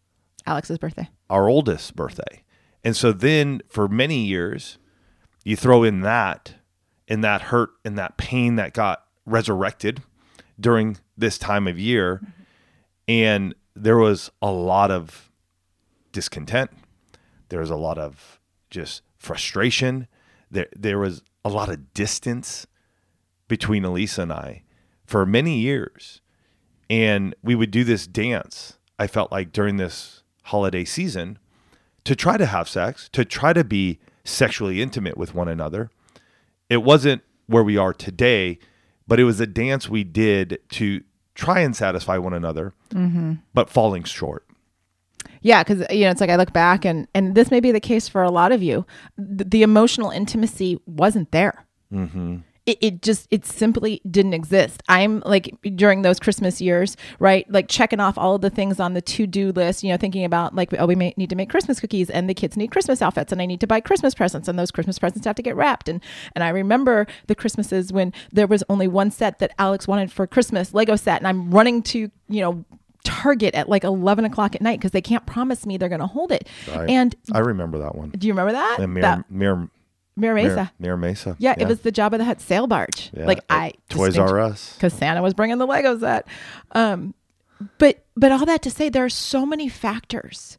Alex's 0.48 0.80
birthday. 0.80 1.08
our 1.30 1.48
oldest 1.48 1.96
birthday. 1.96 2.44
And 2.84 2.96
so 2.96 3.12
then 3.12 3.62
for 3.70 3.88
many 3.88 4.26
years, 4.26 4.80
you 5.44 5.56
throw 5.56 5.84
in 5.84 6.02
that 6.02 6.56
and 7.12 7.26
that 7.26 7.42
hurt 7.42 7.72
and 7.84 7.98
that 7.98 8.16
pain 8.16 8.56
that 8.56 8.74
got 8.74 9.04
resurrected 9.26 10.02
during 10.58 10.98
this 11.18 11.38
time 11.38 11.68
of 11.68 11.78
year. 11.78 12.22
And 13.06 13.54
there 13.76 13.98
was 13.98 14.32
a 14.42 14.50
lot 14.50 14.92
of 14.92 15.30
discontent. 16.14 16.72
There 17.50 17.60
was 17.60 17.70
a 17.70 17.76
lot 17.76 17.98
of 17.98 18.40
just 18.70 19.02
frustration. 19.18 20.08
There, 20.50 20.70
there 20.74 21.00
was 21.00 21.22
a 21.44 21.50
lot 21.50 21.68
of 21.68 21.94
distance 21.94 22.66
between 23.50 23.84
Elisa 23.84 24.22
and 24.22 24.32
I 24.32 24.64
for 25.06 25.26
many 25.26 25.58
years. 25.58 26.22
And 26.90 27.36
we 27.44 27.56
would 27.56 27.72
do 27.72 27.84
this 27.84 28.08
dance, 28.08 28.78
I 28.98 29.08
felt 29.08 29.34
like 29.34 29.52
during 29.52 29.76
this 29.76 30.24
holiday 30.44 30.86
season, 30.86 31.40
to 32.06 32.16
try 32.16 32.38
to 32.38 32.46
have 32.46 32.70
sex, 32.70 33.10
to 33.12 33.26
try 33.26 33.52
to 33.52 33.66
be 33.66 34.00
sexually 34.24 34.82
intimate 34.82 35.18
with 35.18 35.36
one 35.36 35.50
another. 35.50 35.92
It 36.72 36.84
wasn't 36.84 37.22
where 37.48 37.64
we 37.64 37.76
are 37.76 37.94
today, 37.94 38.58
but 39.06 39.20
it 39.20 39.26
was 39.26 39.42
a 39.42 39.46
dance 39.46 39.90
we 39.90 40.06
did 40.06 40.58
to 40.70 41.04
try 41.36 41.60
and 41.60 41.76
satisfy 41.76 42.18
one 42.18 42.34
another, 42.34 42.74
but 43.54 43.70
falling 43.70 44.06
short. 44.06 44.48
Yeah, 45.42 45.64
because 45.64 45.86
you 45.90 46.06
know, 46.06 46.12
it's 46.12 46.22
like 46.22 46.30
I 46.30 46.38
look 46.38 46.54
back, 46.54 46.86
and 46.86 47.10
and 47.14 47.36
this 47.36 47.52
may 47.52 47.60
be 47.60 47.74
the 47.74 47.82
case 47.82 48.08
for 48.08 48.24
a 48.24 48.32
lot 48.32 48.54
of 48.54 48.64
you. 48.64 48.86
The, 49.18 49.44
the 49.44 49.64
emotional 49.64 50.12
intimacy 50.12 50.80
wasn't 50.86 51.32
there. 51.32 51.66
Mm-hmm. 51.92 52.38
It, 52.68 52.78
it 52.82 53.02
just 53.02 53.28
it 53.32 53.44
simply 53.44 54.02
didn't 54.10 54.36
exist. 54.36 54.84
I'm 54.88 55.22
like 55.26 55.56
during 55.76 56.04
those 56.04 56.20
Christmas 56.20 56.62
years, 56.62 56.96
right? 57.20 57.50
Like 57.52 57.68
checking 57.68 58.00
off 58.00 58.20
all 58.20 58.36
of 58.36 58.42
the 58.42 58.52
things 58.52 58.80
on 58.80 58.94
the 58.94 59.02
to 59.02 59.26
do 59.26 59.52
list. 59.52 59.84
You 59.84 59.90
know, 59.90 59.98
thinking 59.98 60.24
about 60.24 60.54
like 60.54 60.72
oh, 60.78 60.86
we 60.86 60.96
may 60.96 61.14
need 61.18 61.32
to 61.32 61.36
make 61.36 61.50
Christmas 61.50 61.80
cookies, 61.80 62.10
and 62.12 62.30
the 62.30 62.36
kids 62.36 62.56
need 62.56 62.70
Christmas 62.70 63.02
outfits, 63.02 63.32
and 63.32 63.42
I 63.42 63.48
need 63.48 63.62
to 63.62 63.68
buy 63.68 63.80
Christmas 63.80 64.14
presents, 64.14 64.48
and 64.48 64.60
those 64.60 64.70
Christmas 64.70 65.00
presents 65.00 65.26
have 65.26 65.36
to 65.38 65.42
get 65.42 65.56
wrapped. 65.56 65.90
And 65.90 66.02
and 66.36 66.44
I 66.44 66.50
remember 66.50 67.08
the 67.26 67.34
Christmases 67.34 67.92
when 67.92 68.14
there 68.32 68.46
was 68.48 68.64
only 68.70 68.88
one 68.88 69.10
set 69.10 69.40
that 69.40 69.54
Alex 69.58 69.88
wanted 69.88 70.12
for 70.12 70.28
Christmas, 70.28 70.72
Lego 70.74 70.96
set, 70.96 71.20
and 71.20 71.28
I'm 71.28 71.50
running 71.50 71.82
to 71.84 72.12
you 72.30 72.42
know 72.42 72.64
Target 73.04 73.56
at 73.56 73.68
like 73.70 73.84
11 73.84 74.26
o'clock 74.26 74.54
at 74.54 74.62
night 74.62 74.78
because 74.80 74.92
they 74.92 75.02
can't 75.02 75.26
promise 75.26 75.66
me 75.66 75.78
they're 75.78 75.90
going 75.90 76.02
to 76.02 76.06
hold 76.08 76.32
it. 76.32 76.48
Right. 76.70 76.88
And 76.88 77.16
I 77.34 77.40
remember 77.40 77.80
that 77.80 77.96
one. 77.96 78.12
do 78.12 78.28
you 78.28 78.34
remember 78.34 78.52
that? 78.52 78.78
And 78.80 78.94
Mir, 78.94 79.02
That- 79.02 79.32
Mir, 79.32 79.68
Mira 80.16 80.36
Mir, 80.36 80.44
Mesa. 80.44 80.72
Mir 80.78 80.98
Mesa. 80.98 81.36
yeah, 81.40 81.56
it 81.58 81.68
was 81.68 81.82
the 81.82 81.92
Jabba 81.92 82.18
the 82.18 82.26
Hutt 82.26 82.42
sail 82.42 82.68
barge. 82.68 83.12
Yeah. 83.14 83.26
Like 83.26 83.40
I 83.50 83.74
Toys 83.90 84.18
R 84.18 84.40
Us. 84.40 84.74
because 84.76 84.94
Santa 84.94 85.22
was 85.22 85.34
bringing 85.34 85.58
the 85.58 85.68
Lego 85.68 85.98
set. 85.98 86.28
Um, 86.72 87.14
but 87.78 88.04
but 88.16 88.32
all 88.32 88.46
that 88.46 88.62
to 88.64 88.72
say, 88.72 88.90
there 88.90 89.06
are 89.06 89.10
so 89.10 89.46
many 89.46 89.70
factors 89.70 90.58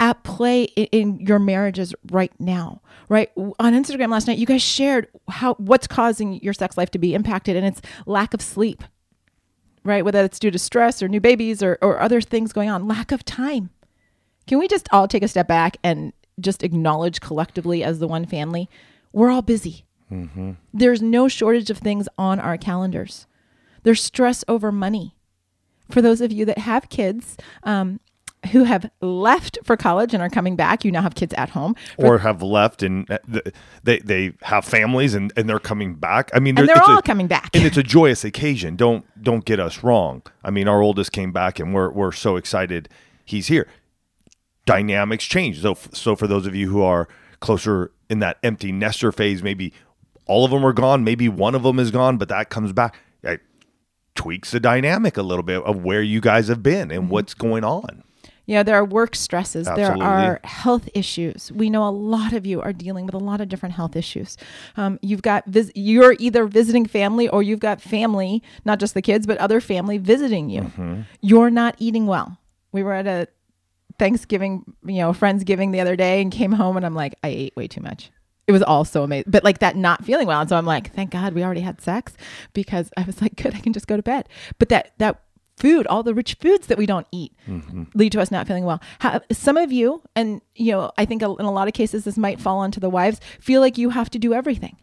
at 0.00 0.24
play 0.24 0.64
in, 0.64 0.86
in 0.86 1.20
your 1.20 1.38
marriages 1.38 1.94
right 2.10 2.32
now. 2.40 2.82
Right 3.08 3.30
on 3.36 3.74
Instagram 3.74 4.10
last 4.10 4.26
night, 4.26 4.38
you 4.38 4.46
guys 4.46 4.62
shared 4.62 5.08
how 5.28 5.54
what's 5.54 5.86
causing 5.86 6.40
your 6.42 6.54
sex 6.54 6.76
life 6.76 6.90
to 6.92 6.98
be 6.98 7.14
impacted, 7.14 7.56
and 7.56 7.66
it's 7.66 7.80
lack 8.06 8.34
of 8.34 8.42
sleep. 8.42 8.82
Right, 9.84 10.04
whether 10.04 10.24
it's 10.24 10.38
due 10.38 10.52
to 10.52 10.58
stress 10.60 11.02
or 11.02 11.08
new 11.08 11.20
babies 11.20 11.60
or, 11.60 11.76
or 11.82 12.00
other 12.00 12.20
things 12.20 12.52
going 12.52 12.70
on, 12.70 12.86
lack 12.86 13.10
of 13.10 13.24
time. 13.24 13.70
Can 14.46 14.58
we 14.58 14.68
just 14.68 14.88
all 14.92 15.08
take 15.08 15.24
a 15.24 15.28
step 15.28 15.48
back 15.48 15.76
and 15.82 16.12
just 16.42 16.62
acknowledge 16.62 17.20
collectively 17.20 17.82
as 17.84 17.98
the 17.98 18.08
one 18.08 18.26
family, 18.26 18.68
we're 19.12 19.30
all 19.30 19.42
busy. 19.42 19.84
There's 20.74 21.00
no 21.00 21.26
shortage 21.28 21.70
of 21.70 21.78
things 21.78 22.06
on 22.18 22.38
our 22.38 22.58
calendars. 22.58 23.26
There's 23.82 24.02
stress 24.02 24.44
over 24.46 24.70
money. 24.70 25.16
For 25.90 26.02
those 26.02 26.20
of 26.20 26.30
you 26.30 26.44
that 26.44 26.58
have 26.58 26.88
kids, 26.90 27.36
um, 27.64 27.98
who 28.50 28.64
have 28.64 28.90
left 29.00 29.56
for 29.62 29.76
college 29.76 30.12
and 30.12 30.20
are 30.22 30.28
coming 30.28 30.56
back. 30.56 30.84
You 30.84 30.90
now 30.90 31.02
have 31.02 31.14
kids 31.14 31.32
at 31.34 31.50
home. 31.50 31.76
or 31.96 32.18
have 32.18 32.42
left 32.42 32.82
and 32.82 33.08
uh, 33.08 33.18
they 33.84 34.00
they 34.00 34.32
have 34.42 34.64
families 34.64 35.14
and, 35.14 35.32
and 35.36 35.48
they're 35.48 35.60
coming 35.60 35.94
back. 35.94 36.28
I 36.34 36.40
mean, 36.40 36.58
And 36.58 36.68
they're 36.68 36.76
it's 36.76 36.88
all 36.88 36.98
a- 36.98 37.02
coming 37.02 37.28
back. 37.28 37.50
and 37.54 37.64
it's 37.64 37.76
a 37.76 37.84
joyous 37.84 38.24
occasion. 38.24 38.74
Don't 38.74 39.04
don't 39.22 39.44
get 39.44 39.60
us 39.60 39.84
wrong. 39.84 40.22
I 40.42 40.50
mean, 40.50 40.66
our 40.66 40.82
oldest 40.82 41.12
came 41.12 41.30
back, 41.30 41.60
and 41.60 41.72
we're 41.72 41.90
we're 41.90 42.10
so 42.12 42.34
excited 42.36 42.88
he's 43.24 43.46
here. 43.46 43.68
Dynamics 44.64 45.24
change. 45.24 45.60
So 45.62 45.76
so 45.92 46.14
for 46.16 46.26
those 46.26 46.46
of 46.46 46.54
you 46.54 46.70
who 46.70 46.82
are 46.82 47.08
closer 47.40 47.90
in 48.08 48.20
that 48.20 48.38
empty 48.42 48.70
nester 48.72 49.10
phase, 49.12 49.42
maybe 49.42 49.72
all 50.26 50.44
of 50.44 50.50
them 50.52 50.64
are 50.64 50.72
gone, 50.72 51.02
maybe 51.04 51.28
one 51.28 51.54
of 51.54 51.62
them 51.64 51.78
is 51.78 51.90
gone, 51.90 52.16
but 52.16 52.28
that 52.28 52.48
comes 52.50 52.72
back. 52.72 52.94
It 53.24 53.40
tweaks 54.14 54.50
the 54.52 54.60
dynamic 54.60 55.16
a 55.16 55.22
little 55.22 55.42
bit 55.42 55.62
of 55.62 55.82
where 55.82 56.02
you 56.02 56.20
guys 56.20 56.48
have 56.48 56.62
been 56.62 56.88
Mm-hmm. 56.88 56.98
and 56.98 57.10
what's 57.10 57.34
going 57.34 57.64
on. 57.64 58.04
Know, 58.48 58.62
there 58.62 58.76
are 58.76 58.84
work 58.84 59.16
stresses. 59.16 59.66
Absolutely. 59.66 60.00
There 60.00 60.08
are 60.08 60.40
health 60.44 60.86
issues. 60.94 61.50
We 61.52 61.70
know 61.70 61.88
a 61.88 61.90
lot 61.90 62.34
of 62.34 62.44
you 62.44 62.60
are 62.60 62.72
dealing 62.74 63.06
with 63.06 63.14
a 63.14 63.18
lot 63.18 63.40
of 63.40 63.48
different 63.48 63.74
health 63.76 63.96
issues. 63.96 64.36
Um, 64.76 64.98
you've 65.00 65.22
got 65.22 65.46
vis- 65.46 65.72
you're 65.74 66.16
either 66.18 66.44
visiting 66.46 66.84
family 66.84 67.28
or 67.28 67.42
you've 67.42 67.60
got 67.60 67.80
family, 67.80 68.42
not 68.66 68.78
just 68.78 68.92
the 68.92 69.00
kids, 69.00 69.26
but 69.26 69.38
other 69.38 69.58
family 69.60 69.96
visiting 69.96 70.50
you. 70.50 70.62
Mm-hmm. 70.62 71.00
You're 71.22 71.48
not 71.48 71.76
eating 71.78 72.06
well. 72.06 72.36
We 72.72 72.82
were 72.82 72.92
at 72.92 73.06
a 73.06 73.26
Thanksgiving, 74.02 74.64
you 74.84 74.96
know, 74.96 75.12
Friendsgiving 75.12 75.70
the 75.70 75.80
other 75.80 75.94
day 75.94 76.20
and 76.20 76.32
came 76.32 76.50
home 76.50 76.76
and 76.76 76.84
I'm 76.84 76.96
like, 76.96 77.14
I 77.22 77.28
ate 77.28 77.54
way 77.54 77.68
too 77.68 77.80
much. 77.80 78.10
It 78.48 78.52
was 78.52 78.60
all 78.60 78.84
so 78.84 79.04
amazing, 79.04 79.30
but 79.30 79.44
like 79.44 79.60
that 79.60 79.76
not 79.76 80.04
feeling 80.04 80.26
well. 80.26 80.40
And 80.40 80.48
so 80.48 80.56
I'm 80.56 80.66
like, 80.66 80.92
thank 80.92 81.12
God 81.12 81.34
we 81.34 81.44
already 81.44 81.60
had 81.60 81.80
sex 81.80 82.14
because 82.52 82.90
I 82.96 83.04
was 83.04 83.22
like, 83.22 83.36
good, 83.40 83.54
I 83.54 83.60
can 83.60 83.72
just 83.72 83.86
go 83.86 83.96
to 83.96 84.02
bed. 84.02 84.28
But 84.58 84.70
that, 84.70 84.92
that, 84.98 85.22
food 85.58 85.86
all 85.86 86.02
the 86.02 86.14
rich 86.14 86.34
foods 86.40 86.66
that 86.68 86.78
we 86.78 86.86
don't 86.86 87.06
eat 87.12 87.30
mm-hmm. 87.46 87.84
lead 87.94 88.10
to 88.10 88.20
us 88.20 88.30
not 88.30 88.46
feeling 88.46 88.64
well 88.64 88.80
How, 89.00 89.20
some 89.30 89.58
of 89.58 89.70
you 89.70 90.02
and 90.16 90.40
you 90.54 90.72
know 90.72 90.90
i 90.96 91.04
think 91.04 91.20
in 91.20 91.28
a 91.28 91.52
lot 91.52 91.68
of 91.68 91.74
cases 91.74 92.04
this 92.04 92.16
might 92.16 92.40
fall 92.40 92.58
onto 92.58 92.80
the 92.80 92.88
wives 92.88 93.20
feel 93.38 93.60
like 93.60 93.76
you 93.76 93.90
have 93.90 94.08
to 94.10 94.18
do 94.18 94.32
everything 94.32 94.78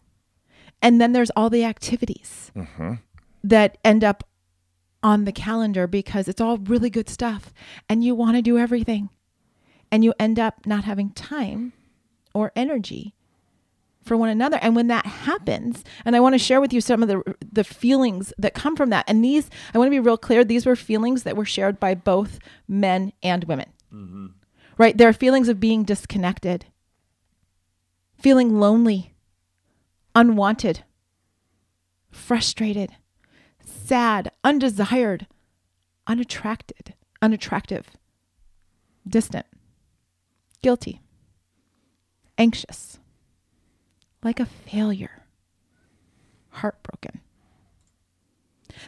and 0.80 1.02
then 1.02 1.12
there's 1.12 1.32
all 1.32 1.50
the 1.50 1.66
activities 1.66 2.52
mm-hmm. 2.56 2.94
that 3.44 3.80
end 3.84 4.04
up 4.04 4.29
on 5.02 5.26
the 5.26 5.32
calendar 5.32 5.88
because 5.88 6.28
it's 6.28 6.42
all 6.42 6.58
really 6.58 6.90
good 6.90 7.10
stuff 7.10 7.54
and 7.88 8.04
you 8.04 8.16
want 8.16 8.36
to 8.36 8.42
do 8.42 8.58
everything. 8.58 9.10
And 9.92 10.04
you 10.04 10.14
end 10.20 10.38
up 10.38 10.66
not 10.68 10.84
having 10.84 11.12
time 11.12 11.74
or 12.34 12.52
energy 12.56 13.16
for 14.04 14.16
one 14.16 14.30
another. 14.30 14.58
And 14.62 14.76
when 14.76 14.88
that 14.88 15.06
happens 15.06 15.84
and 16.06 16.16
i 16.16 16.20
want 16.20 16.34
to 16.34 16.40
share 16.40 16.62
with 16.62 16.74
you 16.74 16.82
some 16.82 17.02
of 17.02 17.10
the 17.10 17.36
the 17.52 17.64
feelings 17.64 18.34
that 18.38 18.54
come 18.54 18.76
from 18.76 18.90
that. 18.90 19.06
And 19.08 19.24
these 19.24 19.50
i 19.74 19.78
want 19.78 19.88
to 19.88 19.92
be 19.92 20.00
real 20.00 20.18
clear 20.18 20.44
these 20.44 20.66
were 20.66 20.76
feelings 20.76 21.24
that 21.24 21.38
were 21.38 21.46
shared 21.46 21.80
by 21.80 21.96
both 21.96 22.40
men 22.68 23.14
and 23.24 23.44
women. 23.46 23.72
Mm-hmm. 23.94 24.28
Right? 24.78 24.98
There 24.98 25.10
are 25.10 25.14
feelings 25.14 25.50
of 25.50 25.60
being 25.60 25.84
disconnected 25.84 26.66
feeling 28.20 28.60
lonely 28.60 29.14
unwanted 30.14 30.84
frustrated 32.12 32.92
sad 33.90 34.32
undesired 34.44 35.28
unattracted 36.08 36.94
unattractive 37.22 37.88
distant 39.08 39.46
guilty 40.62 41.02
anxious 42.38 43.00
like 44.24 44.40
a 44.40 44.46
failure, 44.46 45.24
heartbroken. 46.50 47.22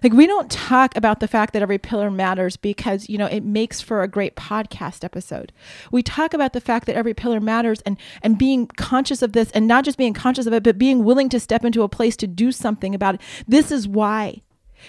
Like, 0.03 0.13
we 0.13 0.25
don't 0.25 0.49
talk 0.49 0.95
about 0.95 1.19
the 1.19 1.27
fact 1.27 1.53
that 1.53 1.61
every 1.61 1.77
pillar 1.77 2.09
matters 2.09 2.55
because, 2.55 3.09
you 3.09 3.17
know, 3.17 3.25
it 3.25 3.43
makes 3.43 3.81
for 3.81 4.03
a 4.03 4.07
great 4.07 4.35
podcast 4.35 5.03
episode. 5.03 5.51
We 5.91 6.01
talk 6.01 6.33
about 6.33 6.53
the 6.53 6.61
fact 6.61 6.85
that 6.85 6.95
every 6.95 7.13
pillar 7.13 7.41
matters 7.41 7.81
and, 7.81 7.97
and 8.21 8.37
being 8.37 8.67
conscious 8.67 9.21
of 9.21 9.33
this 9.33 9.51
and 9.51 9.67
not 9.67 9.83
just 9.83 9.97
being 9.97 10.13
conscious 10.13 10.45
of 10.45 10.53
it, 10.53 10.63
but 10.63 10.77
being 10.77 11.03
willing 11.03 11.27
to 11.29 11.39
step 11.39 11.65
into 11.65 11.83
a 11.83 11.89
place 11.89 12.15
to 12.17 12.27
do 12.27 12.51
something 12.51 12.95
about 12.95 13.15
it. 13.15 13.21
This 13.47 13.69
is 13.69 13.87
why. 13.87 14.41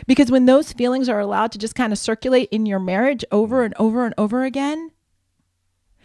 Because 0.07 0.31
when 0.31 0.47
those 0.47 0.73
feelings 0.73 1.09
are 1.09 1.21
allowed 1.21 1.53
to 1.53 1.59
just 1.59 1.75
kind 1.75 1.93
of 1.93 1.99
circulate 1.99 2.49
in 2.51 2.67
your 2.67 2.79
marriage 2.79 3.25
over 3.31 3.65
and 3.65 3.75
over 3.79 4.05
and 4.05 4.15
over 4.19 4.45
again, 4.45 4.91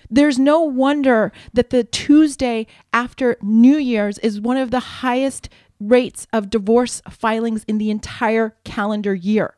there's 0.10 0.40
no 0.40 0.62
wonder 0.62 1.32
that 1.54 1.70
the 1.70 1.84
Tuesday 1.84 2.68
after 2.94 3.38
New 3.42 3.78
Year's 3.78 4.18
is 4.20 4.40
one 4.40 4.58
of 4.58 4.72
the 4.72 4.80
highest 4.80 5.50
rates 5.80 6.28
of 6.34 6.50
divorce 6.50 7.02
filings 7.10 7.64
in 7.66 7.78
the 7.78 7.92
entire 7.92 8.56
calendar 8.64 9.14
year. 9.14 9.56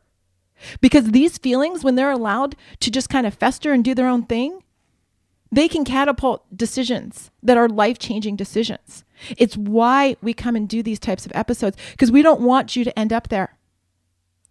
Because 0.80 1.12
these 1.12 1.38
feelings, 1.38 1.82
when 1.82 1.94
they're 1.94 2.10
allowed 2.10 2.56
to 2.80 2.90
just 2.90 3.08
kind 3.08 3.26
of 3.26 3.34
fester 3.34 3.72
and 3.72 3.82
do 3.82 3.94
their 3.94 4.08
own 4.08 4.24
thing, 4.24 4.62
they 5.52 5.68
can 5.68 5.84
catapult 5.84 6.44
decisions 6.56 7.30
that 7.42 7.56
are 7.56 7.68
life 7.68 7.98
changing 7.98 8.36
decisions. 8.36 9.04
It's 9.36 9.56
why 9.56 10.16
we 10.20 10.34
come 10.34 10.56
and 10.56 10.68
do 10.68 10.82
these 10.82 10.98
types 10.98 11.26
of 11.26 11.32
episodes 11.34 11.76
because 11.92 12.12
we 12.12 12.22
don't 12.22 12.40
want 12.40 12.76
you 12.76 12.84
to 12.84 12.98
end 12.98 13.12
up 13.12 13.28
there 13.28 13.56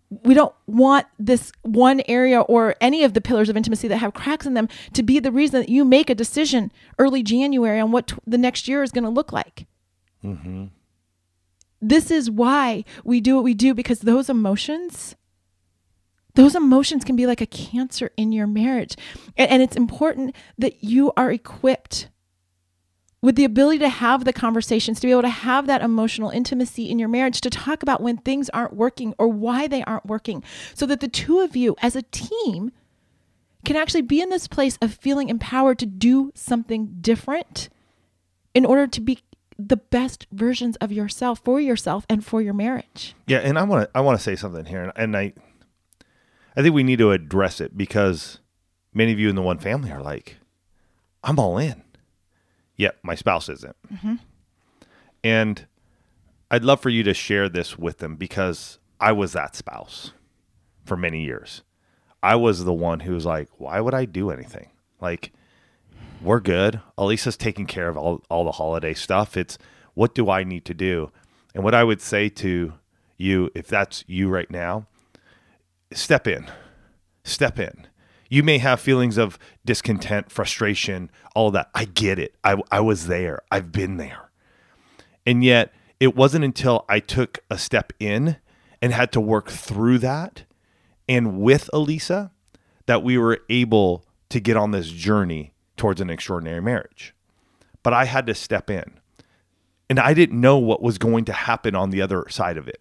we 0.09 0.33
don't 0.33 0.53
want 0.65 1.05
this 1.19 1.51
one 1.61 2.01
area 2.07 2.41
or 2.41 2.75
any 2.81 3.03
of 3.03 3.13
the 3.13 3.21
pillars 3.21 3.49
of 3.49 3.55
intimacy 3.55 3.87
that 3.87 3.97
have 3.97 4.13
cracks 4.13 4.45
in 4.45 4.55
them 4.55 4.67
to 4.93 5.03
be 5.03 5.19
the 5.19 5.31
reason 5.31 5.59
that 5.59 5.69
you 5.69 5.85
make 5.85 6.09
a 6.09 6.15
decision 6.15 6.71
early 6.97 7.21
January 7.21 7.79
on 7.79 7.91
what 7.91 8.07
t- 8.07 8.15
the 8.25 8.37
next 8.37 8.67
year 8.67 8.81
is 8.81 8.91
going 8.91 9.03
to 9.03 9.09
look 9.09 9.31
like. 9.31 9.67
Mm-hmm. 10.23 10.65
This 11.81 12.11
is 12.11 12.29
why 12.29 12.83
we 13.03 13.21
do 13.21 13.35
what 13.35 13.43
we 13.43 13.53
do 13.53 13.73
because 13.73 13.99
those 13.99 14.29
emotions, 14.29 15.15
those 16.33 16.55
emotions 16.55 17.03
can 17.03 17.15
be 17.15 17.27
like 17.27 17.41
a 17.41 17.45
cancer 17.45 18.11
in 18.17 18.31
your 18.31 18.47
marriage. 18.47 18.95
And, 19.37 19.49
and 19.51 19.61
it's 19.61 19.75
important 19.75 20.35
that 20.57 20.83
you 20.83 21.13
are 21.15 21.31
equipped 21.31 22.09
with 23.21 23.35
the 23.35 23.43
ability 23.43 23.79
to 23.79 23.89
have 23.89 24.23
the 24.23 24.33
conversations, 24.33 24.99
to 24.99 25.07
be 25.07 25.11
able 25.11 25.21
to 25.23 25.29
have 25.29 25.67
that 25.67 25.81
emotional 25.81 26.29
intimacy 26.29 26.89
in 26.89 26.99
your 26.99 27.09
marriage, 27.09 27.41
to 27.41 27.49
talk 27.49 27.83
about 27.83 28.01
when 28.01 28.17
things 28.17 28.49
aren't 28.49 28.73
working 28.73 29.13
or 29.17 29.27
why 29.27 29.67
they 29.67 29.83
aren't 29.83 30.05
working, 30.05 30.43
so 30.73 30.85
that 30.85 30.99
the 30.99 31.07
two 31.07 31.39
of 31.39 31.55
you 31.55 31.75
as 31.81 31.95
a 31.95 32.03
team 32.03 32.71
can 33.65 33.75
actually 33.75 34.01
be 34.01 34.21
in 34.21 34.29
this 34.29 34.47
place 34.47 34.77
of 34.81 34.93
feeling 34.93 35.29
empowered 35.29 35.79
to 35.79 35.85
do 35.85 36.31
something 36.33 36.95
different 37.01 37.69
in 38.53 38.65
order 38.65 38.87
to 38.87 39.01
be 39.01 39.19
the 39.57 39.77
best 39.77 40.25
versions 40.31 40.77
of 40.77 40.91
yourself 40.91 41.41
for 41.43 41.59
yourself 41.59 42.05
and 42.09 42.25
for 42.25 42.41
your 42.41 42.53
marriage. 42.53 43.13
Yeah, 43.27 43.39
and 43.39 43.59
I 43.59 43.63
want 43.63 43.83
to 43.83 43.97
I 43.97 44.01
want 44.01 44.17
to 44.17 44.23
say 44.23 44.37
something 44.37 44.65
here, 44.65 44.83
and, 44.83 44.93
and 44.95 45.17
I 45.17 45.33
I 46.55 46.61
think 46.61 46.73
we 46.73 46.83
need 46.83 46.99
to 46.99 47.11
address 47.11 47.59
it 47.59 47.77
because 47.77 48.39
many 48.93 49.11
of 49.11 49.19
you 49.19 49.29
in 49.29 49.35
the 49.35 49.41
one 49.41 49.59
family 49.59 49.91
are 49.91 50.01
like, 50.01 50.37
I'm 51.23 51.39
all 51.39 51.57
in. 51.57 51.83
Yet 52.79 52.95
my 53.03 53.13
spouse 53.13 53.49
isn't, 53.49 53.75
mm-hmm. 53.93 54.15
and 55.21 55.67
I'd 56.49 56.63
love 56.63 56.79
for 56.79 56.89
you 56.89 57.03
to 57.03 57.13
share 57.13 57.49
this 57.49 57.77
with 57.77 57.97
them 57.97 58.15
because 58.15 58.79
I 59.01 59.11
was 59.11 59.33
that 59.33 59.53
spouse 59.53 60.13
for 60.85 60.95
many 60.95 61.21
years. 61.23 61.61
I 62.23 62.35
was 62.35 62.63
the 62.63 62.73
one 62.73 63.01
who 63.01 63.13
was 63.13 63.25
like, 63.25 63.49
why 63.57 63.81
would 63.81 63.93
I 63.93 64.05
do 64.05 64.31
anything? 64.31 64.69
Like, 65.01 65.33
we're 66.21 66.39
good. 66.39 66.79
Elisa's 66.97 67.35
taking 67.35 67.65
care 67.65 67.89
of 67.89 67.97
all, 67.97 68.23
all 68.29 68.45
the 68.45 68.53
holiday 68.53 68.93
stuff. 68.93 69.35
It's 69.35 69.57
what 69.93 70.15
do 70.15 70.29
I 70.29 70.45
need 70.45 70.63
to 70.65 70.73
do? 70.73 71.11
And 71.53 71.65
what 71.65 71.75
I 71.75 71.83
would 71.83 72.01
say 72.01 72.29
to 72.29 72.73
you, 73.17 73.49
if 73.53 73.67
that's 73.67 74.05
you 74.07 74.29
right 74.29 74.49
now, 74.49 74.87
step 75.91 76.27
in. 76.27 76.49
Step 77.25 77.59
in. 77.59 77.87
You 78.29 78.43
may 78.43 78.59
have 78.59 78.79
feelings 78.79 79.17
of 79.17 79.39
discontent, 79.65 80.31
frustration, 80.31 81.09
all 81.35 81.47
of 81.47 81.53
that. 81.53 81.69
I 81.73 81.85
get 81.85 82.19
it. 82.19 82.35
I, 82.43 82.61
I 82.71 82.79
was 82.79 83.07
there. 83.07 83.41
I've 83.51 83.71
been 83.71 83.97
there. 83.97 84.29
And 85.25 85.43
yet, 85.43 85.73
it 85.99 86.15
wasn't 86.15 86.45
until 86.45 86.85
I 86.87 86.99
took 86.99 87.39
a 87.49 87.57
step 87.57 87.91
in 87.99 88.37
and 88.81 88.93
had 88.93 89.11
to 89.11 89.21
work 89.21 89.49
through 89.49 89.97
that 89.99 90.43
and 91.07 91.41
with 91.41 91.69
Elisa 91.73 92.31
that 92.85 93.03
we 93.03 93.17
were 93.17 93.39
able 93.49 94.05
to 94.29 94.39
get 94.39 94.55
on 94.55 94.71
this 94.71 94.89
journey 94.89 95.53
towards 95.75 95.99
an 95.99 96.09
extraordinary 96.09 96.61
marriage. 96.61 97.13
But 97.83 97.93
I 97.93 98.05
had 98.05 98.27
to 98.27 98.35
step 98.35 98.69
in. 98.69 98.99
And 99.89 99.99
I 99.99 100.13
didn't 100.13 100.39
know 100.39 100.57
what 100.57 100.83
was 100.83 100.99
going 100.99 101.25
to 101.25 101.33
happen 101.33 101.75
on 101.75 101.89
the 101.89 102.01
other 102.01 102.25
side 102.29 102.57
of 102.57 102.67
it. 102.67 102.79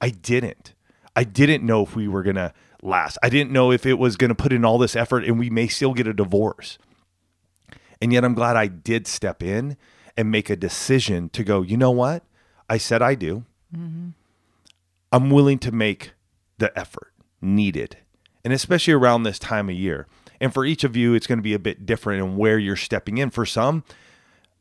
I 0.00 0.10
didn't. 0.10 0.74
I 1.16 1.24
didn't 1.24 1.64
know 1.64 1.82
if 1.82 1.96
we 1.96 2.06
were 2.06 2.22
going 2.22 2.36
to 2.36 2.52
last. 2.82 3.18
I 3.22 3.28
didn't 3.28 3.52
know 3.52 3.70
if 3.72 3.86
it 3.86 3.98
was 3.98 4.16
going 4.16 4.30
to 4.30 4.34
put 4.34 4.52
in 4.52 4.64
all 4.64 4.78
this 4.78 4.96
effort 4.96 5.24
and 5.24 5.38
we 5.38 5.50
may 5.50 5.68
still 5.68 5.94
get 5.94 6.06
a 6.06 6.14
divorce. 6.14 6.78
And 8.00 8.12
yet 8.12 8.24
I'm 8.24 8.34
glad 8.34 8.56
I 8.56 8.66
did 8.66 9.06
step 9.06 9.42
in 9.42 9.76
and 10.16 10.30
make 10.30 10.50
a 10.50 10.56
decision 10.56 11.28
to 11.30 11.44
go, 11.44 11.62
you 11.62 11.76
know 11.76 11.90
what? 11.90 12.24
I 12.68 12.78
said 12.78 13.02
I 13.02 13.14
do. 13.14 13.44
Mm-hmm. 13.76 14.10
I'm 15.12 15.30
willing 15.30 15.58
to 15.60 15.72
make 15.72 16.12
the 16.58 16.76
effort 16.78 17.12
needed. 17.40 17.98
And 18.44 18.52
especially 18.52 18.94
around 18.94 19.22
this 19.22 19.38
time 19.38 19.68
of 19.68 19.74
year. 19.74 20.06
And 20.40 20.54
for 20.54 20.64
each 20.64 20.84
of 20.84 20.96
you, 20.96 21.14
it's 21.14 21.26
going 21.26 21.38
to 21.38 21.42
be 21.42 21.52
a 21.52 21.58
bit 21.58 21.84
different 21.84 22.22
in 22.22 22.36
where 22.36 22.58
you're 22.58 22.76
stepping 22.76 23.18
in. 23.18 23.30
For 23.30 23.44
some, 23.44 23.84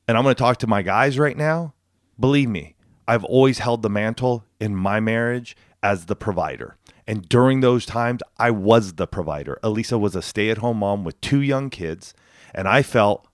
and 0.07 0.17
I'm 0.17 0.23
going 0.23 0.35
to 0.35 0.39
talk 0.39 0.57
to 0.57 0.67
my 0.67 0.81
guys 0.81 1.17
right 1.17 1.37
now, 1.37 1.73
believe 2.19 2.49
me, 2.49 2.75
I've 3.07 3.23
always 3.23 3.59
held 3.59 3.81
the 3.81 3.89
mantle 3.89 4.43
in 4.59 4.75
my 4.75 4.99
marriage 4.99 5.55
as 5.81 6.07
the 6.07 6.15
provider. 6.15 6.75
And 7.09 7.27
during 7.27 7.61
those 7.61 7.87
times, 7.87 8.21
I 8.37 8.51
was 8.51 8.93
the 8.93 9.07
provider. 9.07 9.57
Elisa 9.63 9.97
was 9.97 10.15
a 10.15 10.21
stay 10.21 10.51
at 10.51 10.59
home 10.59 10.77
mom 10.77 11.03
with 11.03 11.19
two 11.21 11.41
young 11.41 11.71
kids. 11.71 12.13
And 12.53 12.67
I 12.67 12.83
felt 12.83 13.27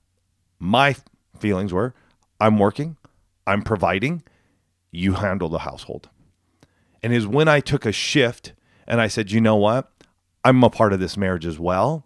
my 0.60 0.96
feelings 1.38 1.74
were 1.74 1.94
I'm 2.40 2.58
working, 2.58 2.96
I'm 3.46 3.64
providing, 3.64 4.24
you 4.92 5.16
handle 5.16 5.50
the 5.50 5.60
household. 5.60 6.08
And 7.04 7.12
is 7.12 7.28
when 7.28 7.50
I 7.50 7.60
took 7.60 7.86
a 7.86 7.92
shift 7.92 8.54
and 8.88 9.02
I 9.02 9.08
said, 9.08 9.32
you 9.32 9.42
know 9.42 9.58
what? 9.58 9.92
I'm 10.46 10.64
a 10.64 10.70
part 10.70 10.94
of 10.94 11.02
this 11.02 11.18
marriage 11.18 11.46
as 11.46 11.60
well, 11.60 12.06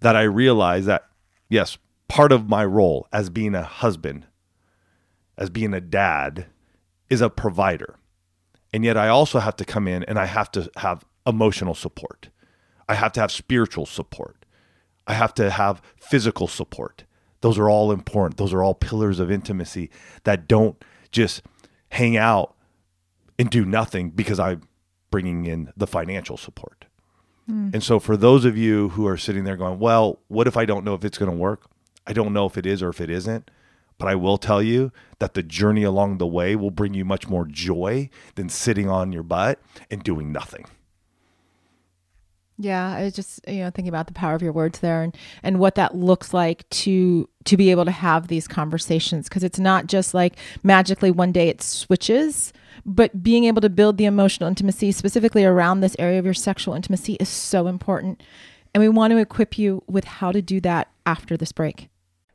that 0.00 0.16
I 0.16 0.22
realized 0.22 0.86
that, 0.86 1.04
yes, 1.50 1.76
part 2.08 2.32
of 2.32 2.48
my 2.48 2.64
role 2.64 3.06
as 3.12 3.28
being 3.28 3.54
a 3.54 3.62
husband, 3.62 4.26
as 5.36 5.50
being 5.50 5.74
a 5.74 5.80
dad, 5.82 6.46
is 7.10 7.20
a 7.20 7.28
provider. 7.28 7.96
And 8.72 8.84
yet 8.84 8.96
I 8.96 9.08
also 9.08 9.38
have 9.40 9.56
to 9.56 9.64
come 9.64 9.88
in 9.88 10.04
and 10.04 10.18
I 10.18 10.26
have 10.26 10.50
to 10.52 10.70
have 10.76 11.04
emotional 11.26 11.74
support. 11.74 12.28
I 12.88 12.94
have 12.94 13.12
to 13.12 13.20
have 13.20 13.32
spiritual 13.32 13.86
support. 13.86 14.44
I 15.06 15.14
have 15.14 15.34
to 15.34 15.50
have 15.50 15.82
physical 15.96 16.46
support. 16.46 17.04
Those 17.40 17.58
are 17.58 17.68
all 17.68 17.90
important. 17.90 18.36
Those 18.36 18.52
are 18.52 18.62
all 18.62 18.74
pillars 18.74 19.18
of 19.18 19.30
intimacy 19.30 19.90
that 20.24 20.46
don't 20.46 20.82
just 21.10 21.42
hang 21.90 22.16
out 22.16 22.54
and 23.38 23.50
do 23.50 23.64
nothing 23.64 24.10
because 24.10 24.38
I'm 24.38 24.62
bringing 25.10 25.46
in 25.46 25.72
the 25.76 25.86
financial 25.86 26.36
support. 26.36 26.84
Mm. 27.50 27.74
And 27.74 27.82
so, 27.82 27.98
for 27.98 28.16
those 28.16 28.44
of 28.44 28.56
you 28.56 28.90
who 28.90 29.06
are 29.06 29.16
sitting 29.16 29.44
there 29.44 29.56
going, 29.56 29.78
well, 29.78 30.20
what 30.28 30.46
if 30.46 30.56
I 30.56 30.64
don't 30.64 30.84
know 30.84 30.94
if 30.94 31.04
it's 31.04 31.18
going 31.18 31.30
to 31.30 31.36
work? 31.36 31.66
I 32.06 32.12
don't 32.12 32.32
know 32.32 32.46
if 32.46 32.56
it 32.56 32.66
is 32.66 32.82
or 32.82 32.90
if 32.90 33.00
it 33.00 33.10
isn't. 33.10 33.50
But 34.00 34.08
I 34.08 34.14
will 34.14 34.38
tell 34.38 34.62
you 34.62 34.92
that 35.18 35.34
the 35.34 35.42
journey 35.42 35.82
along 35.82 36.16
the 36.16 36.26
way 36.26 36.56
will 36.56 36.70
bring 36.70 36.94
you 36.94 37.04
much 37.04 37.28
more 37.28 37.44
joy 37.44 38.08
than 38.34 38.48
sitting 38.48 38.88
on 38.88 39.12
your 39.12 39.22
butt 39.22 39.60
and 39.90 40.02
doing 40.02 40.32
nothing. 40.32 40.64
Yeah, 42.56 42.94
I 42.94 43.04
was 43.04 43.12
just 43.12 43.46
you 43.46 43.58
know 43.58 43.70
thinking 43.70 43.90
about 43.90 44.06
the 44.06 44.14
power 44.14 44.34
of 44.34 44.40
your 44.40 44.52
words 44.52 44.78
there 44.78 45.02
and 45.02 45.14
and 45.42 45.58
what 45.58 45.74
that 45.74 45.94
looks 45.94 46.32
like 46.32 46.68
to 46.70 47.28
to 47.44 47.56
be 47.58 47.70
able 47.70 47.84
to 47.84 47.90
have 47.90 48.28
these 48.28 48.48
conversations 48.48 49.28
because 49.28 49.44
it's 49.44 49.58
not 49.58 49.86
just 49.86 50.14
like 50.14 50.36
magically 50.62 51.10
one 51.10 51.30
day 51.30 51.48
it 51.48 51.62
switches, 51.62 52.54
but 52.86 53.22
being 53.22 53.44
able 53.44 53.60
to 53.60 53.68
build 53.68 53.98
the 53.98 54.06
emotional 54.06 54.48
intimacy 54.48 54.92
specifically 54.92 55.44
around 55.44 55.80
this 55.80 55.96
area 55.98 56.18
of 56.18 56.24
your 56.24 56.34
sexual 56.34 56.72
intimacy 56.72 57.18
is 57.20 57.28
so 57.28 57.66
important. 57.66 58.22
And 58.72 58.80
we 58.80 58.88
want 58.88 59.10
to 59.10 59.18
equip 59.18 59.58
you 59.58 59.82
with 59.86 60.04
how 60.04 60.32
to 60.32 60.40
do 60.40 60.58
that 60.62 60.88
after 61.04 61.36
this 61.36 61.52
break. 61.52 61.90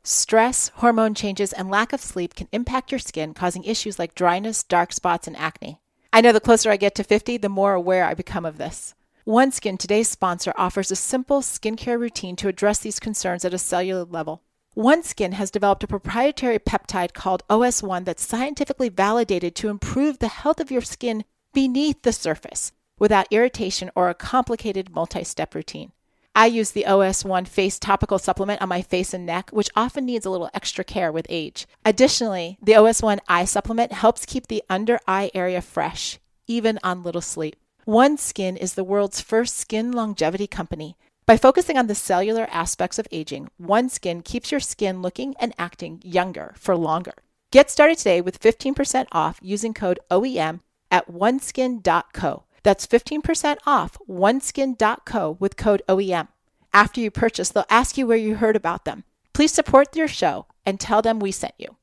Stress, 0.08 0.68
hormone 0.76 1.14
changes, 1.14 1.52
and 1.52 1.68
lack 1.68 1.92
of 1.92 2.00
sleep 2.00 2.36
can 2.36 2.46
impact 2.52 2.92
your 2.92 2.98
skin, 3.00 3.34
causing 3.34 3.64
issues 3.64 3.98
like 3.98 4.14
dryness, 4.14 4.62
dark 4.62 4.92
spots, 4.92 5.26
and 5.26 5.36
acne. 5.36 5.80
I 6.12 6.20
know 6.20 6.30
the 6.30 6.38
closer 6.38 6.70
I 6.70 6.76
get 6.76 6.94
to 6.94 7.02
50, 7.02 7.38
the 7.38 7.48
more 7.48 7.74
aware 7.74 8.04
I 8.04 8.14
become 8.14 8.46
of 8.46 8.56
this. 8.56 8.94
OneSkin, 9.26 9.76
today's 9.76 10.08
sponsor, 10.08 10.52
offers 10.56 10.92
a 10.92 10.96
simple 10.96 11.40
skincare 11.40 11.98
routine 11.98 12.36
to 12.36 12.46
address 12.46 12.78
these 12.78 13.00
concerns 13.00 13.44
at 13.44 13.52
a 13.52 13.58
cellular 13.58 14.04
level. 14.04 14.42
OneSkin 14.76 15.32
has 15.32 15.50
developed 15.50 15.82
a 15.82 15.88
proprietary 15.88 16.60
peptide 16.60 17.12
called 17.12 17.42
OS1 17.50 18.04
that's 18.04 18.24
scientifically 18.24 18.88
validated 18.88 19.56
to 19.56 19.70
improve 19.70 20.20
the 20.20 20.28
health 20.28 20.60
of 20.60 20.70
your 20.70 20.82
skin 20.82 21.24
beneath 21.52 22.02
the 22.02 22.12
surface 22.12 22.70
without 23.00 23.26
irritation 23.32 23.90
or 23.96 24.08
a 24.08 24.14
complicated 24.14 24.94
multi 24.94 25.24
step 25.24 25.52
routine. 25.52 25.90
I 26.36 26.44
use 26.44 26.72
the 26.72 26.84
OS1 26.86 27.48
face 27.48 27.78
topical 27.78 28.18
supplement 28.18 28.60
on 28.60 28.68
my 28.68 28.82
face 28.82 29.14
and 29.14 29.24
neck, 29.24 29.48
which 29.52 29.70
often 29.74 30.04
needs 30.04 30.26
a 30.26 30.30
little 30.30 30.50
extra 30.52 30.84
care 30.84 31.10
with 31.10 31.24
age. 31.30 31.66
Additionally, 31.82 32.58
the 32.60 32.74
OS1 32.74 33.20
eye 33.26 33.46
supplement 33.46 33.92
helps 33.92 34.26
keep 34.26 34.48
the 34.48 34.62
under 34.68 35.00
eye 35.08 35.30
area 35.32 35.62
fresh, 35.62 36.18
even 36.46 36.78
on 36.82 37.02
little 37.02 37.22
sleep. 37.22 37.56
OneSkin 37.86 38.58
is 38.58 38.74
the 38.74 38.84
world's 38.84 39.22
first 39.22 39.56
skin 39.56 39.92
longevity 39.92 40.46
company. 40.46 40.98
By 41.24 41.38
focusing 41.38 41.78
on 41.78 41.86
the 41.86 41.94
cellular 41.94 42.46
aspects 42.50 42.98
of 42.98 43.08
aging, 43.10 43.48
OneSkin 43.58 44.22
keeps 44.22 44.50
your 44.50 44.60
skin 44.60 45.00
looking 45.00 45.34
and 45.40 45.54
acting 45.58 46.02
younger 46.04 46.52
for 46.58 46.76
longer. 46.76 47.14
Get 47.50 47.70
started 47.70 47.96
today 47.96 48.20
with 48.20 48.40
15% 48.40 49.06
off 49.10 49.38
using 49.40 49.72
code 49.72 50.00
OEM 50.10 50.60
at 50.90 51.10
oneskin.co. 51.10 52.44
That's 52.66 52.84
15% 52.84 53.58
off 53.64 53.96
oneskin.co 54.08 55.36
with 55.38 55.56
code 55.56 55.82
OEM. 55.88 56.26
After 56.72 57.00
you 57.00 57.12
purchase, 57.12 57.50
they'll 57.50 57.64
ask 57.70 57.96
you 57.96 58.08
where 58.08 58.16
you 58.16 58.34
heard 58.34 58.56
about 58.56 58.84
them. 58.84 59.04
Please 59.32 59.52
support 59.52 59.94
your 59.94 60.08
show 60.08 60.46
and 60.64 60.80
tell 60.80 61.00
them 61.00 61.20
we 61.20 61.30
sent 61.30 61.54
you. 61.58 61.76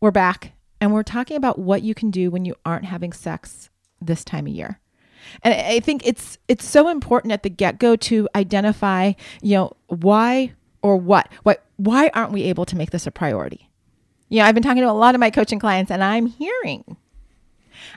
We're 0.00 0.12
back, 0.12 0.52
and 0.80 0.92
we're 0.92 1.02
talking 1.02 1.36
about 1.36 1.58
what 1.58 1.82
you 1.82 1.92
can 1.92 2.12
do 2.12 2.30
when 2.30 2.44
you 2.44 2.54
aren't 2.64 2.84
having 2.84 3.12
sex 3.12 3.68
this 4.00 4.22
time 4.22 4.46
of 4.46 4.52
year. 4.52 4.78
And 5.42 5.54
I 5.54 5.80
think 5.80 6.06
it's 6.06 6.38
it's 6.46 6.64
so 6.64 6.86
important 6.86 7.32
at 7.32 7.42
the 7.42 7.50
get-go 7.50 7.96
to 7.96 8.28
identify, 8.36 9.14
you 9.42 9.56
know, 9.56 9.72
why 9.88 10.52
or 10.82 10.96
what. 10.96 11.32
What 11.42 11.64
why 11.78 12.12
aren't 12.14 12.30
we 12.30 12.44
able 12.44 12.64
to 12.66 12.76
make 12.76 12.92
this 12.92 13.08
a 13.08 13.10
priority? 13.10 13.68
You 14.28 14.38
know, 14.38 14.44
I've 14.44 14.54
been 14.54 14.62
talking 14.62 14.84
to 14.84 14.88
a 14.88 14.92
lot 14.92 15.16
of 15.16 15.18
my 15.18 15.30
coaching 15.30 15.58
clients 15.58 15.90
and 15.90 16.04
I'm 16.04 16.26
hearing 16.26 16.96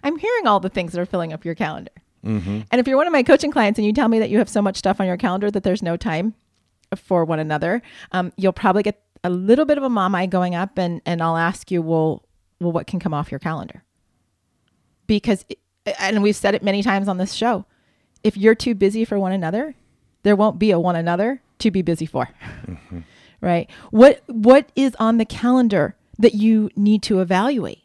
I'm 0.02 0.18
hearing 0.18 0.48
all 0.48 0.60
the 0.60 0.70
things 0.70 0.94
that 0.94 1.02
are 1.02 1.06
filling 1.06 1.34
up 1.34 1.46
your 1.46 1.54
calendar. 1.54 1.92
Mm-hmm. 2.26 2.62
And 2.72 2.80
if 2.80 2.88
you're 2.88 2.98
one 2.98 3.08
of 3.08 3.14
my 3.14 3.24
coaching 3.24 3.52
clients 3.52 3.80
and 3.80 3.86
you 3.86 3.94
tell 3.94 4.08
me 4.08 4.20
that 4.20 4.30
you 4.30 4.38
have 4.38 4.50
so 4.50 4.62
much 4.62 4.78
stuff 4.78 5.00
on 5.00 5.08
your 5.08 5.18
calendar 5.18 5.50
that 5.52 5.64
there's 5.64 5.82
no 5.82 5.98
time 5.98 6.36
for 6.96 7.26
one 7.26 7.40
another, 7.40 7.82
um, 8.12 8.32
you'll 8.38 8.54
probably 8.54 8.84
get 8.84 9.02
a 9.24 9.30
little 9.30 9.66
bit 9.66 9.78
of 9.78 9.84
a 9.84 9.90
mom 9.90 10.16
eye 10.16 10.26
going 10.26 10.56
up, 10.56 10.78
and 10.78 11.02
and 11.06 11.22
I'll 11.22 11.38
ask 11.38 11.72
you, 11.72 11.82
well, 11.82 12.26
well, 12.60 12.72
what 12.72 12.88
can 12.88 13.00
come 13.00 13.14
off 13.14 13.32
your 13.32 13.40
calendar? 13.40 13.84
Because 15.08 15.46
and 16.00 16.22
we've 16.22 16.36
said 16.36 16.56
it 16.56 16.64
many 16.64 16.84
times 16.84 17.08
on 17.08 17.18
this 17.18 17.34
show 17.34 17.66
if 18.24 18.38
you're 18.38 18.56
too 18.56 18.76
busy 18.76 19.06
for 19.06 19.20
one 19.20 19.32
another 19.32 19.76
there 20.24 20.36
won't 20.36 20.60
be 20.60 20.72
a 20.72 20.80
one 20.80 20.96
another 20.96 21.42
to 21.60 21.72
be 21.72 21.82
busy 21.82 22.06
for 22.06 22.30
mm-hmm. 22.68 23.00
right 23.40 23.70
what 23.90 24.22
what 24.28 24.72
is 24.76 24.96
on 25.00 25.18
the 25.18 25.26
calendar 25.26 25.96
that 26.18 26.36
you 26.36 26.70
need 26.76 27.02
to 27.02 27.20
evaluate 27.20 27.81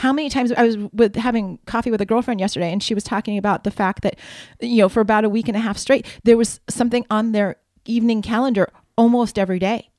how 0.00 0.12
many 0.12 0.28
times 0.28 0.52
I 0.52 0.64
was 0.64 0.76
with 0.92 1.14
having 1.16 1.58
coffee 1.66 1.90
with 1.90 2.00
a 2.00 2.06
girlfriend 2.06 2.40
yesterday 2.40 2.72
and 2.72 2.82
she 2.82 2.94
was 2.94 3.04
talking 3.04 3.38
about 3.38 3.64
the 3.64 3.70
fact 3.70 4.02
that 4.02 4.16
you 4.60 4.78
know 4.78 4.88
for 4.88 5.00
about 5.00 5.24
a 5.24 5.28
week 5.28 5.48
and 5.48 5.56
a 5.56 5.60
half 5.60 5.78
straight 5.78 6.06
there 6.24 6.36
was 6.36 6.60
something 6.68 7.04
on 7.10 7.32
their 7.32 7.56
evening 7.84 8.22
calendar 8.22 8.70
almost 8.96 9.38
every 9.38 9.58
day 9.58 9.90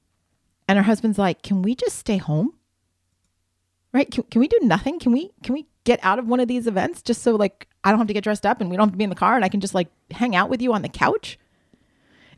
and 0.68 0.78
her 0.78 0.84
husband's 0.84 1.18
like 1.18 1.42
can 1.42 1.62
we 1.62 1.76
just 1.76 1.98
stay 1.98 2.18
home 2.18 2.54
right 3.94 4.12
can, 4.12 4.24
can 4.24 4.40
we 4.40 4.48
do 4.48 4.60
nothing 4.64 5.00
can 5.00 5.12
we 5.12 5.32
can 5.44 5.54
we 5.54 5.68
get 5.84 6.00
out 6.04 6.20
of 6.20 6.28
one 6.28 6.40
of 6.40 6.48
these 6.48 6.68
events 6.68 7.02
just 7.02 7.22
so 7.22 7.36
like 7.36 7.68
I 7.84 7.90
don't 7.90 8.00
have 8.00 8.08
to 8.08 8.14
get 8.14 8.24
dressed 8.24 8.46
up 8.46 8.62
and 8.62 8.70
we 8.70 8.78
don't 8.78 8.88
have 8.88 8.94
to 8.94 8.98
be 8.98 9.04
in 9.04 9.10
the 9.10 9.16
car 9.16 9.36
and 9.36 9.44
I 9.44 9.50
can 9.50 9.62
just 9.62 9.74
like 9.74 9.88
hang 10.12 10.36
out 10.36 10.50
with 10.50 10.62
you 10.62 10.74
on 10.74 10.82
the 10.82 10.90
couch. 10.90 11.38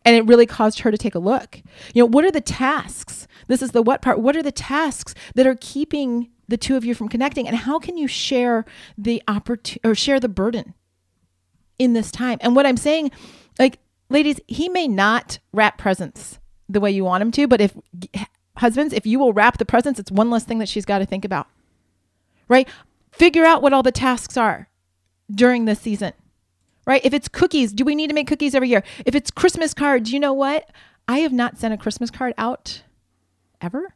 And 0.05 0.15
it 0.15 0.25
really 0.25 0.45
caused 0.45 0.79
her 0.79 0.91
to 0.91 0.97
take 0.97 1.15
a 1.15 1.19
look. 1.19 1.61
You 1.93 2.01
know, 2.01 2.07
what 2.07 2.25
are 2.25 2.31
the 2.31 2.41
tasks? 2.41 3.25
This 3.47 3.61
is 3.61 3.71
the 3.71 3.81
what 3.81 4.01
part. 4.01 4.19
What 4.19 4.35
are 4.35 4.43
the 4.43 4.51
tasks 4.51 5.15
that 5.35 5.47
are 5.47 5.55
keeping 5.59 6.29
the 6.53 6.57
two 6.57 6.77
of 6.77 6.85
you 6.85 6.93
from 6.93 7.09
connecting 7.09 7.47
and 7.47 7.57
how 7.57 7.79
can 7.79 7.97
you 7.97 8.07
share 8.07 8.63
the 8.95 9.23
opportunity 9.27 9.81
or 9.83 9.95
share 9.95 10.19
the 10.19 10.29
burden 10.29 10.75
in 11.79 11.93
this 11.93 12.11
time? 12.11 12.37
And 12.41 12.55
what 12.55 12.67
I'm 12.67 12.77
saying 12.77 13.09
like 13.57 13.79
ladies, 14.07 14.39
he 14.47 14.69
may 14.69 14.87
not 14.87 15.39
wrap 15.51 15.79
presents 15.79 16.39
the 16.69 16.79
way 16.79 16.91
you 16.91 17.03
want 17.03 17.23
him 17.23 17.31
to, 17.31 17.47
but 17.47 17.59
if 17.59 17.75
husbands, 18.57 18.93
if 18.93 19.07
you 19.07 19.17
will 19.17 19.33
wrap 19.33 19.57
the 19.57 19.65
presents, 19.65 19.99
it's 19.99 20.11
one 20.11 20.29
less 20.29 20.43
thing 20.43 20.59
that 20.59 20.69
she's 20.69 20.85
got 20.85 20.99
to 20.99 21.07
think 21.07 21.25
about. 21.25 21.47
Right? 22.47 22.69
Figure 23.11 23.45
out 23.45 23.63
what 23.63 23.73
all 23.73 23.81
the 23.81 23.91
tasks 23.91 24.37
are 24.37 24.69
during 25.33 25.65
this 25.65 25.79
season, 25.79 26.13
right? 26.85 27.03
If 27.03 27.15
it's 27.15 27.27
cookies, 27.27 27.73
do 27.73 27.83
we 27.83 27.95
need 27.95 28.09
to 28.09 28.13
make 28.13 28.27
cookies 28.27 28.53
every 28.53 28.69
year? 28.69 28.83
If 29.07 29.15
it's 29.15 29.31
Christmas 29.31 29.73
cards, 29.73 30.11
you 30.11 30.19
know 30.19 30.33
what? 30.33 30.69
I 31.07 31.19
have 31.19 31.33
not 31.33 31.57
sent 31.57 31.73
a 31.73 31.77
Christmas 31.77 32.11
card 32.11 32.35
out 32.37 32.83
ever. 33.59 33.95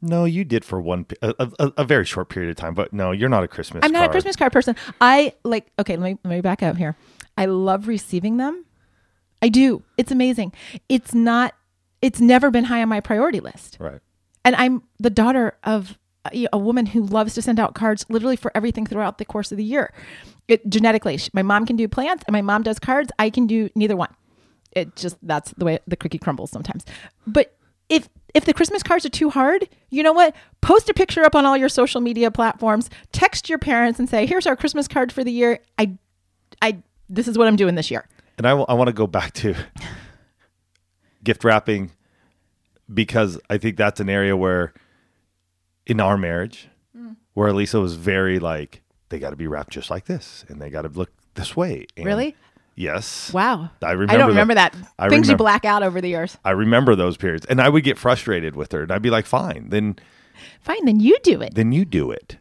No, 0.00 0.24
you 0.24 0.44
did 0.44 0.64
for 0.64 0.80
one 0.80 1.06
a, 1.22 1.34
a, 1.38 1.72
a, 1.78 1.84
very 1.84 2.04
short 2.04 2.28
period 2.28 2.50
of 2.50 2.56
time, 2.56 2.74
but 2.74 2.92
no, 2.92 3.10
you're 3.10 3.28
not 3.28 3.42
a 3.42 3.48
Christmas. 3.48 3.84
I'm 3.84 3.90
not 3.90 4.00
card. 4.00 4.10
a 4.10 4.12
Christmas 4.12 4.36
card 4.36 4.52
person. 4.52 4.76
I 5.00 5.32
like. 5.42 5.72
Okay, 5.78 5.96
let 5.96 6.12
me 6.12 6.18
let 6.24 6.30
me 6.36 6.40
back 6.40 6.62
up 6.62 6.76
here. 6.76 6.96
I 7.36 7.46
love 7.46 7.88
receiving 7.88 8.36
them. 8.36 8.64
I 9.42 9.48
do. 9.48 9.82
It's 9.96 10.12
amazing. 10.12 10.52
It's 10.88 11.14
not. 11.14 11.54
It's 12.00 12.20
never 12.20 12.50
been 12.50 12.64
high 12.64 12.82
on 12.82 12.88
my 12.88 13.00
priority 13.00 13.40
list. 13.40 13.76
Right. 13.80 14.00
And 14.44 14.54
I'm 14.54 14.82
the 14.98 15.10
daughter 15.10 15.58
of 15.64 15.98
a 16.52 16.58
woman 16.58 16.86
who 16.86 17.02
loves 17.02 17.34
to 17.34 17.42
send 17.42 17.58
out 17.58 17.74
cards 17.74 18.04
literally 18.08 18.36
for 18.36 18.52
everything 18.54 18.86
throughout 18.86 19.18
the 19.18 19.24
course 19.24 19.50
of 19.50 19.58
the 19.58 19.64
year. 19.64 19.92
It, 20.46 20.68
genetically, 20.68 21.18
my 21.32 21.42
mom 21.42 21.66
can 21.66 21.76
do 21.76 21.88
plants 21.88 22.24
and 22.26 22.32
my 22.32 22.42
mom 22.42 22.62
does 22.62 22.78
cards. 22.78 23.10
I 23.18 23.30
can 23.30 23.46
do 23.46 23.68
neither 23.74 23.96
one. 23.96 24.14
It 24.72 24.96
just 24.96 25.16
that's 25.22 25.52
the 25.52 25.64
way 25.64 25.78
the 25.86 25.96
cookie 25.96 26.18
crumbles 26.18 26.50
sometimes. 26.50 26.84
But 27.26 27.57
if 27.88 28.08
if 28.34 28.44
the 28.44 28.54
Christmas 28.54 28.82
cards 28.82 29.06
are 29.06 29.10
too 29.10 29.30
hard, 29.30 29.68
you 29.90 30.02
know 30.02 30.12
what? 30.12 30.34
Post 30.60 30.88
a 30.88 30.94
picture 30.94 31.24
up 31.24 31.34
on 31.34 31.46
all 31.46 31.56
your 31.56 31.68
social 31.68 32.00
media 32.00 32.30
platforms. 32.30 32.90
Text 33.12 33.48
your 33.48 33.58
parents 33.58 33.98
and 33.98 34.08
say, 34.08 34.26
"Here's 34.26 34.46
our 34.46 34.56
Christmas 34.56 34.86
card 34.86 35.12
for 35.12 35.24
the 35.24 35.32
year. 35.32 35.60
I, 35.78 35.96
I, 36.60 36.82
this 37.08 37.26
is 37.26 37.38
what 37.38 37.48
I'm 37.48 37.56
doing 37.56 37.74
this 37.74 37.90
year." 37.90 38.06
And 38.36 38.46
I, 38.46 38.50
w- 38.50 38.66
I 38.68 38.74
want 38.74 38.88
to 38.88 38.92
go 38.92 39.06
back 39.06 39.32
to 39.34 39.54
gift 41.24 41.42
wrapping 41.42 41.90
because 42.92 43.38
I 43.50 43.58
think 43.58 43.76
that's 43.76 44.00
an 44.00 44.08
area 44.08 44.36
where 44.36 44.72
in 45.86 46.00
our 46.00 46.16
marriage 46.16 46.68
mm. 46.96 47.16
where 47.34 47.48
Elisa 47.48 47.80
was 47.80 47.94
very 47.94 48.38
like, 48.38 48.82
they 49.08 49.18
got 49.18 49.30
to 49.30 49.36
be 49.36 49.46
wrapped 49.46 49.72
just 49.72 49.90
like 49.90 50.04
this, 50.04 50.44
and 50.48 50.60
they 50.60 50.70
got 50.70 50.82
to 50.82 50.88
look 50.88 51.10
this 51.34 51.56
way. 51.56 51.86
And 51.96 52.06
Really? 52.06 52.36
Yes. 52.78 53.32
Wow. 53.32 53.70
I 53.82 53.90
remember. 53.92 54.12
I 54.12 54.16
don't 54.16 54.28
remember 54.28 54.54
that. 54.54 54.72
I 54.98 55.08
Things 55.08 55.26
you 55.26 55.32
remember- 55.32 55.38
black 55.44 55.64
out 55.64 55.82
over 55.82 56.00
the 56.00 56.08
years. 56.08 56.38
I 56.44 56.50
remember 56.52 56.94
those 56.94 57.16
periods, 57.16 57.44
and 57.46 57.60
I 57.60 57.68
would 57.68 57.82
get 57.82 57.98
frustrated 57.98 58.54
with 58.54 58.70
her, 58.72 58.82
and 58.82 58.92
I'd 58.92 59.02
be 59.02 59.10
like, 59.10 59.26
"Fine, 59.26 59.70
then 59.70 59.96
Fine, 60.60 60.84
then 60.84 61.00
you 61.00 61.18
do 61.24 61.40
it. 61.42 61.54
then 61.56 61.72
you 61.72 61.84
do 61.84 62.10
it." 62.12 62.38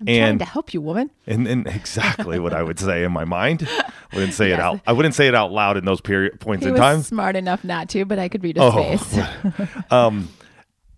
I'm 0.00 0.06
trying 0.06 0.38
to 0.38 0.44
help 0.46 0.72
you, 0.72 0.80
woman. 0.80 1.10
and 1.26 1.46
then 1.46 1.66
exactly 1.66 2.38
what 2.38 2.54
I 2.54 2.62
would 2.62 2.78
say 2.78 3.02
in 3.04 3.12
my 3.12 3.24
mind. 3.24 3.68
I 3.68 3.90
wouldn't 4.16 4.32
say 4.32 4.50
it 4.52 4.60
out. 4.60 4.80
I 4.86 4.92
wouldn't 4.92 5.14
say 5.14 5.26
it 5.28 5.34
out 5.34 5.50
loud 5.52 5.76
in 5.76 5.84
those 5.84 6.00
period 6.00 6.40
points 6.40 6.62
He 6.64 6.68
in 6.68 6.74
was 6.74 6.80
time. 6.80 7.02
smart 7.02 7.34
enough 7.36 7.64
not 7.64 7.88
to, 7.90 8.04
but 8.06 8.18
I 8.18 8.28
could 8.28 8.42
read 8.42 8.56
his 8.56 8.64
Oh, 8.64 8.96
face. 8.96 9.18
um, 9.90 10.28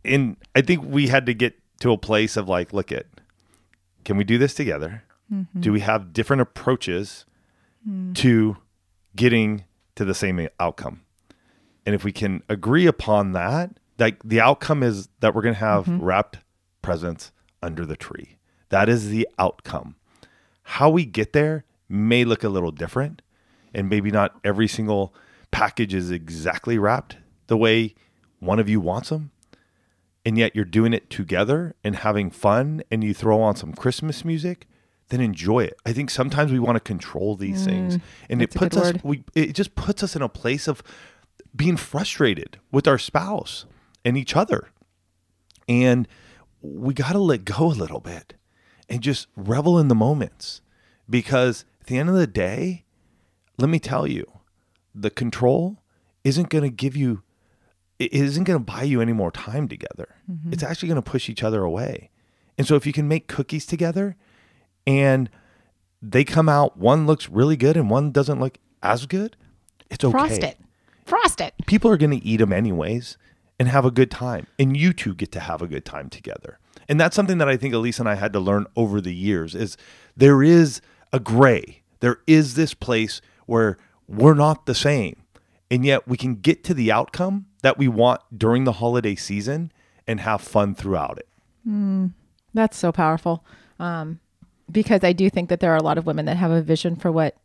and 0.04 0.36
I 0.54 0.60
think 0.60 0.84
we 0.84 1.08
had 1.08 1.26
to 1.26 1.34
get 1.34 1.58
to 1.80 1.90
a 1.92 1.98
place 1.98 2.36
of 2.36 2.48
like, 2.48 2.72
look 2.72 2.92
at, 2.92 3.06
can 4.04 4.16
we 4.18 4.22
do 4.24 4.38
this 4.38 4.54
together? 4.54 5.02
Mm-hmm. 5.32 5.60
Do 5.62 5.72
we 5.72 5.80
have 5.80 6.12
different 6.12 6.42
approaches 6.42 7.24
Mm. 7.88 8.14
to 8.18 8.56
getting 9.16 9.64
to 9.96 10.04
the 10.04 10.14
same 10.14 10.48
outcome? 10.60 11.02
And 11.84 11.94
if 11.94 12.04
we 12.04 12.12
can 12.12 12.42
agree 12.48 12.86
upon 12.86 13.32
that, 13.32 13.70
like 13.98 14.22
the 14.24 14.40
outcome 14.40 14.82
is 14.82 15.08
that 15.20 15.34
we're 15.34 15.42
going 15.42 15.54
to 15.54 15.60
have 15.60 15.84
Mm-hmm. 15.86 16.02
wrapped 16.04 16.38
presents 16.80 17.32
under 17.62 17.84
the 17.86 17.96
tree. 17.96 18.38
That 18.70 18.88
is 18.88 19.08
the 19.08 19.28
outcome. 19.38 19.96
How 20.62 20.90
we 20.90 21.04
get 21.04 21.32
there 21.32 21.64
may 21.88 22.24
look 22.24 22.42
a 22.42 22.48
little 22.48 22.70
different, 22.72 23.22
and 23.74 23.88
maybe 23.88 24.10
not 24.10 24.38
every 24.44 24.66
single 24.68 25.14
package 25.50 25.92
is 25.94 26.10
exactly 26.10 26.78
wrapped 26.78 27.16
the 27.48 27.56
way 27.56 27.94
one 28.40 28.58
of 28.58 28.68
you 28.68 28.80
wants 28.80 29.10
them. 29.10 29.30
And 30.24 30.38
yet 30.38 30.54
you're 30.54 30.64
doing 30.64 30.92
it 30.94 31.10
together 31.10 31.74
and 31.84 31.96
having 31.96 32.30
fun, 32.30 32.82
and 32.90 33.02
you 33.04 33.12
throw 33.12 33.40
on 33.42 33.56
some 33.56 33.72
Christmas 33.74 34.24
music, 34.24 34.66
then 35.12 35.20
enjoy 35.20 35.60
it. 35.64 35.76
I 35.86 35.92
think 35.92 36.10
sometimes 36.10 36.50
we 36.50 36.58
want 36.58 36.76
to 36.76 36.80
control 36.80 37.36
these 37.36 37.64
things, 37.64 37.98
and 38.28 38.42
it 38.42 38.50
Mm, 38.50 38.52
that's 38.52 38.56
a 38.56 38.58
good 38.58 38.70
puts 38.72 38.76
us 38.76 38.92
word. 38.94 39.00
we 39.04 39.24
it 39.34 39.52
just 39.52 39.74
puts 39.74 40.02
us 40.02 40.16
in 40.16 40.22
a 40.22 40.28
place 40.28 40.66
of 40.66 40.82
being 41.54 41.76
frustrated 41.76 42.58
with 42.72 42.88
our 42.88 42.98
spouse 42.98 43.66
and 44.04 44.16
each 44.16 44.34
other. 44.34 44.68
And 45.68 46.08
we 46.60 46.94
got 46.94 47.12
to 47.12 47.18
let 47.18 47.44
go 47.44 47.66
a 47.66 47.74
little 47.82 48.00
bit 48.00 48.34
and 48.88 49.00
just 49.02 49.26
revel 49.36 49.78
in 49.78 49.88
the 49.88 49.94
moments 49.94 50.60
because 51.08 51.64
at 51.80 51.86
the 51.88 51.98
end 51.98 52.08
of 52.08 52.14
the 52.14 52.26
day, 52.26 52.84
let 53.58 53.68
me 53.68 53.78
tell 53.78 54.06
you, 54.06 54.24
the 54.94 55.10
control 55.10 55.82
isn't 56.24 56.48
going 56.48 56.64
to 56.64 56.70
give 56.70 56.96
you, 56.96 57.22
it 57.98 58.12
isn't 58.12 58.44
going 58.44 58.58
to 58.58 58.64
buy 58.64 58.82
you 58.82 59.00
any 59.00 59.12
more 59.12 59.30
time 59.30 59.68
together. 59.68 60.16
It's 60.50 60.62
actually 60.62 60.88
going 60.88 61.02
to 61.02 61.10
push 61.10 61.28
each 61.28 61.42
other 61.42 61.62
away. 61.62 62.10
And 62.56 62.66
so 62.66 62.76
if 62.76 62.86
you 62.86 62.92
can 62.92 63.08
make 63.08 63.28
cookies 63.28 63.66
together 63.66 64.16
and 64.86 65.30
they 66.00 66.24
come 66.24 66.48
out, 66.48 66.76
one 66.76 67.06
looks 67.06 67.28
really 67.28 67.56
good 67.56 67.76
and 67.76 67.88
one 67.88 68.10
doesn't 68.10 68.40
look 68.40 68.58
as 68.82 69.06
good, 69.06 69.36
it's 69.90 70.04
okay 70.04 70.12
Frost 70.12 70.42
it. 70.42 70.58
Frost 71.04 71.40
it. 71.40 71.54
people 71.66 71.90
are 71.90 71.96
going 71.96 72.18
to 72.18 72.24
eat 72.24 72.38
them 72.38 72.52
anyways 72.52 73.16
and 73.58 73.68
have 73.68 73.84
a 73.84 73.90
good 73.90 74.10
time. 74.10 74.46
And 74.58 74.76
you 74.76 74.92
two 74.92 75.14
get 75.14 75.30
to 75.32 75.40
have 75.40 75.60
a 75.62 75.66
good 75.66 75.84
time 75.84 76.08
together. 76.08 76.58
And 76.88 77.00
that's 77.00 77.14
something 77.14 77.38
that 77.38 77.48
I 77.48 77.56
think 77.56 77.74
Elise 77.74 77.98
and 78.00 78.08
I 78.08 78.14
had 78.14 78.32
to 78.32 78.40
learn 78.40 78.66
over 78.76 79.00
the 79.00 79.14
years 79.14 79.54
is 79.54 79.76
there 80.16 80.42
is 80.42 80.80
a 81.12 81.20
gray. 81.20 81.82
There 82.00 82.18
is 82.26 82.54
this 82.54 82.74
place 82.74 83.20
where 83.46 83.78
we're 84.08 84.34
not 84.34 84.66
the 84.66 84.74
same. 84.74 85.16
And 85.70 85.84
yet 85.84 86.06
we 86.08 86.16
can 86.16 86.36
get 86.36 86.64
to 86.64 86.74
the 86.74 86.90
outcome 86.92 87.46
that 87.62 87.78
we 87.78 87.88
want 87.88 88.20
during 88.36 88.64
the 88.64 88.72
holiday 88.72 89.14
season 89.14 89.72
and 90.06 90.20
have 90.20 90.40
fun 90.40 90.74
throughout 90.74 91.18
it. 91.18 91.28
That's 92.54 92.76
so 92.76 92.92
powerful. 92.92 93.44
Um, 93.78 94.20
because 94.72 95.04
I 95.04 95.12
do 95.12 95.28
think 95.30 95.48
that 95.50 95.60
there 95.60 95.72
are 95.72 95.76
a 95.76 95.82
lot 95.82 95.98
of 95.98 96.06
women 96.06 96.24
that 96.26 96.36
have 96.38 96.50
a 96.50 96.62
vision 96.62 96.96
for 96.96 97.12
what 97.12 97.36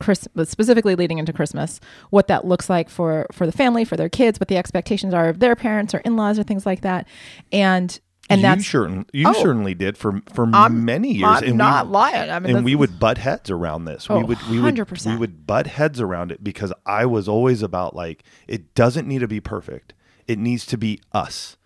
Christmas, 0.00 0.50
specifically 0.50 0.94
leading 0.94 1.18
into 1.18 1.32
Christmas, 1.32 1.80
what 2.10 2.28
that 2.28 2.44
looks 2.44 2.68
like 2.68 2.88
for 2.90 3.26
for 3.32 3.46
the 3.46 3.52
family, 3.52 3.84
for 3.84 3.96
their 3.96 4.08
kids, 4.08 4.38
what 4.38 4.48
the 4.48 4.56
expectations 4.56 5.14
are 5.14 5.28
of 5.28 5.40
their 5.40 5.56
parents 5.56 5.94
or 5.94 5.98
in 5.98 6.16
laws 6.16 6.38
or 6.38 6.42
things 6.42 6.66
like 6.66 6.82
that, 6.82 7.06
and 7.52 7.98
and 8.30 8.40
you 8.40 8.46
that's 8.46 8.66
certain 8.66 9.06
you 9.12 9.26
Oh. 9.26 9.32
certainly 9.32 9.74
did 9.74 9.96
for 9.96 10.20
for 10.32 10.48
I'm- 10.54 10.84
many 10.84 11.14
years. 11.14 11.24
I'm 11.38 11.44
and 11.44 11.56
not 11.58 11.86
we, 11.86 11.92
lying. 11.92 12.30
I 12.30 12.38
mean, 12.38 12.56
and 12.56 12.64
we 12.64 12.74
would 12.74 13.00
butt 13.00 13.18
heads 13.18 13.50
around 13.50 13.86
this. 13.86 14.08
we 14.08 14.16
Oh, 14.16 14.24
would 14.24 14.38
we 14.48 14.58
100%. 14.58 15.12
we 15.12 15.16
would 15.18 15.46
butt 15.46 15.66
heads 15.66 16.00
around 16.00 16.30
it 16.32 16.44
because 16.44 16.72
I 16.84 17.06
was 17.06 17.26
always 17.26 17.62
about 17.62 17.96
like 17.96 18.22
it 18.46 18.74
doesn't 18.74 19.08
need 19.08 19.20
to 19.20 19.28
be 19.28 19.40
perfect. 19.40 19.94
It 20.26 20.38
needs 20.38 20.66
to 20.66 20.76
be 20.76 21.00
us. 21.12 21.56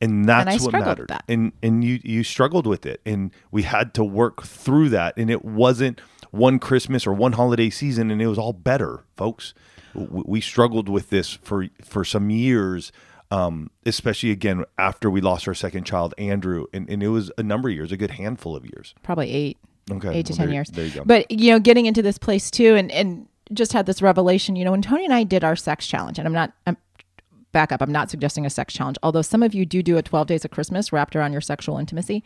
And 0.00 0.26
that's 0.28 0.62
I 0.62 0.64
what 0.64 0.72
mattered. 0.72 1.10
And 1.28 1.52
and 1.62 1.82
you 1.82 2.00
you 2.04 2.22
struggled 2.22 2.66
with 2.66 2.84
it 2.86 3.00
and 3.06 3.30
we 3.50 3.62
had 3.62 3.94
to 3.94 4.04
work 4.04 4.42
through 4.42 4.90
that 4.90 5.16
and 5.16 5.30
it 5.30 5.44
wasn't 5.44 6.00
one 6.30 6.58
Christmas 6.58 7.06
or 7.06 7.12
one 7.14 7.32
holiday 7.32 7.70
season 7.70 8.10
and 8.10 8.20
it 8.20 8.26
was 8.26 8.38
all 8.38 8.52
better, 8.52 9.04
folks. 9.16 9.54
We 9.94 10.40
struggled 10.42 10.88
with 10.90 11.08
this 11.10 11.32
for 11.42 11.68
for 11.82 12.04
some 12.04 12.28
years 12.30 12.92
um, 13.32 13.70
especially 13.84 14.30
again 14.30 14.64
after 14.78 15.10
we 15.10 15.20
lost 15.20 15.48
our 15.48 15.54
second 15.54 15.82
child, 15.84 16.14
Andrew, 16.16 16.66
and, 16.72 16.88
and 16.88 17.02
it 17.02 17.08
was 17.08 17.32
a 17.36 17.42
number 17.42 17.68
of 17.68 17.74
years, 17.74 17.90
a 17.90 17.96
good 17.96 18.12
handful 18.12 18.54
of 18.54 18.64
years. 18.64 18.94
probably 19.02 19.32
eight, 19.32 19.58
Okay, 19.90 20.10
eight 20.18 20.26
to 20.26 20.32
well, 20.32 20.36
ten 20.36 20.46
there- 20.46 20.54
years. 20.54 20.68
there 20.70 20.84
you 20.86 20.92
go. 20.92 21.02
But 21.04 21.28
you 21.30 21.50
know, 21.50 21.58
getting 21.58 21.86
into 21.86 22.02
this 22.02 22.18
place 22.18 22.50
too, 22.52 22.76
and 22.76 22.92
and 22.92 23.26
just 23.52 23.72
had 23.72 23.86
this 23.86 24.00
revelation. 24.02 24.54
You 24.54 24.64
know, 24.64 24.70
when 24.72 24.82
Tony 24.82 25.04
and 25.04 25.12
I 25.14 25.24
did 25.24 25.42
our 25.42 25.56
sex 25.56 25.86
challenge, 25.88 26.18
and 26.20 26.26
I'm 26.28 26.34
not. 26.34 26.52
I'm, 26.68 26.76
Back 27.56 27.72
up. 27.72 27.80
I'm 27.80 27.90
not 27.90 28.10
suggesting 28.10 28.44
a 28.44 28.50
sex 28.50 28.74
challenge, 28.74 28.98
although 29.02 29.22
some 29.22 29.42
of 29.42 29.54
you 29.54 29.64
do 29.64 29.82
do 29.82 29.96
a 29.96 30.02
12 30.02 30.26
days 30.26 30.44
of 30.44 30.50
Christmas 30.50 30.92
wrapped 30.92 31.16
around 31.16 31.32
your 31.32 31.40
sexual 31.40 31.78
intimacy. 31.78 32.22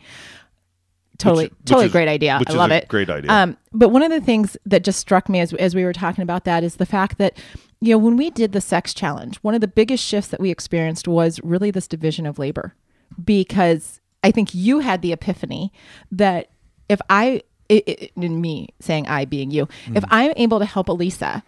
Totally, 1.17 1.45
Which- 1.45 1.51
which 1.53 1.65
totally 1.67 1.85
is- 1.85 1.91
great 1.93 2.07
idea. 2.09 2.41
I 2.45 2.51
love 2.51 2.71
it. 2.71 2.89
great 2.89 3.09
idea. 3.09 3.31
Um, 3.31 3.55
but 3.71 3.89
one 3.89 4.01
of 4.03 4.09
the 4.11 4.19
things 4.19 4.57
that 4.65 4.83
just 4.83 4.99
struck 4.99 5.29
me 5.29 5.39
as 5.39 5.53
as 5.53 5.73
we 5.73 5.85
were 5.85 5.93
talking 5.93 6.21
about 6.23 6.43
that 6.43 6.65
is 6.65 6.75
the 6.75 6.85
fact 6.85 7.17
that 7.17 7.37
you 7.79 7.93
know 7.93 7.97
when 7.97 8.17
we 8.17 8.29
did 8.29 8.51
the 8.51 8.59
sex 8.59 8.93
challenge, 8.93 9.37
one 9.37 9.55
of 9.55 9.61
the 9.61 9.69
biggest 9.69 10.03
shifts 10.03 10.29
that 10.31 10.41
we 10.41 10.49
experienced 10.51 11.07
was 11.07 11.39
really 11.43 11.71
this 11.71 11.87
division 11.87 12.25
of 12.25 12.37
labor, 12.37 12.75
because 13.23 14.01
I 14.23 14.31
think 14.31 14.53
you 14.53 14.79
had 14.79 15.01
the 15.01 15.13
epiphany 15.13 15.71
that 16.11 16.49
if 16.89 16.99
I, 17.09 17.43
it, 17.69 17.83
it, 17.87 18.17
me 18.17 18.67
saying 18.81 19.07
I 19.07 19.23
being 19.25 19.49
you, 19.51 19.67
if 19.95 20.03
I'm 20.09 20.33
able 20.35 20.59
to 20.59 20.65
help 20.65 20.89
Elisa 20.89 21.43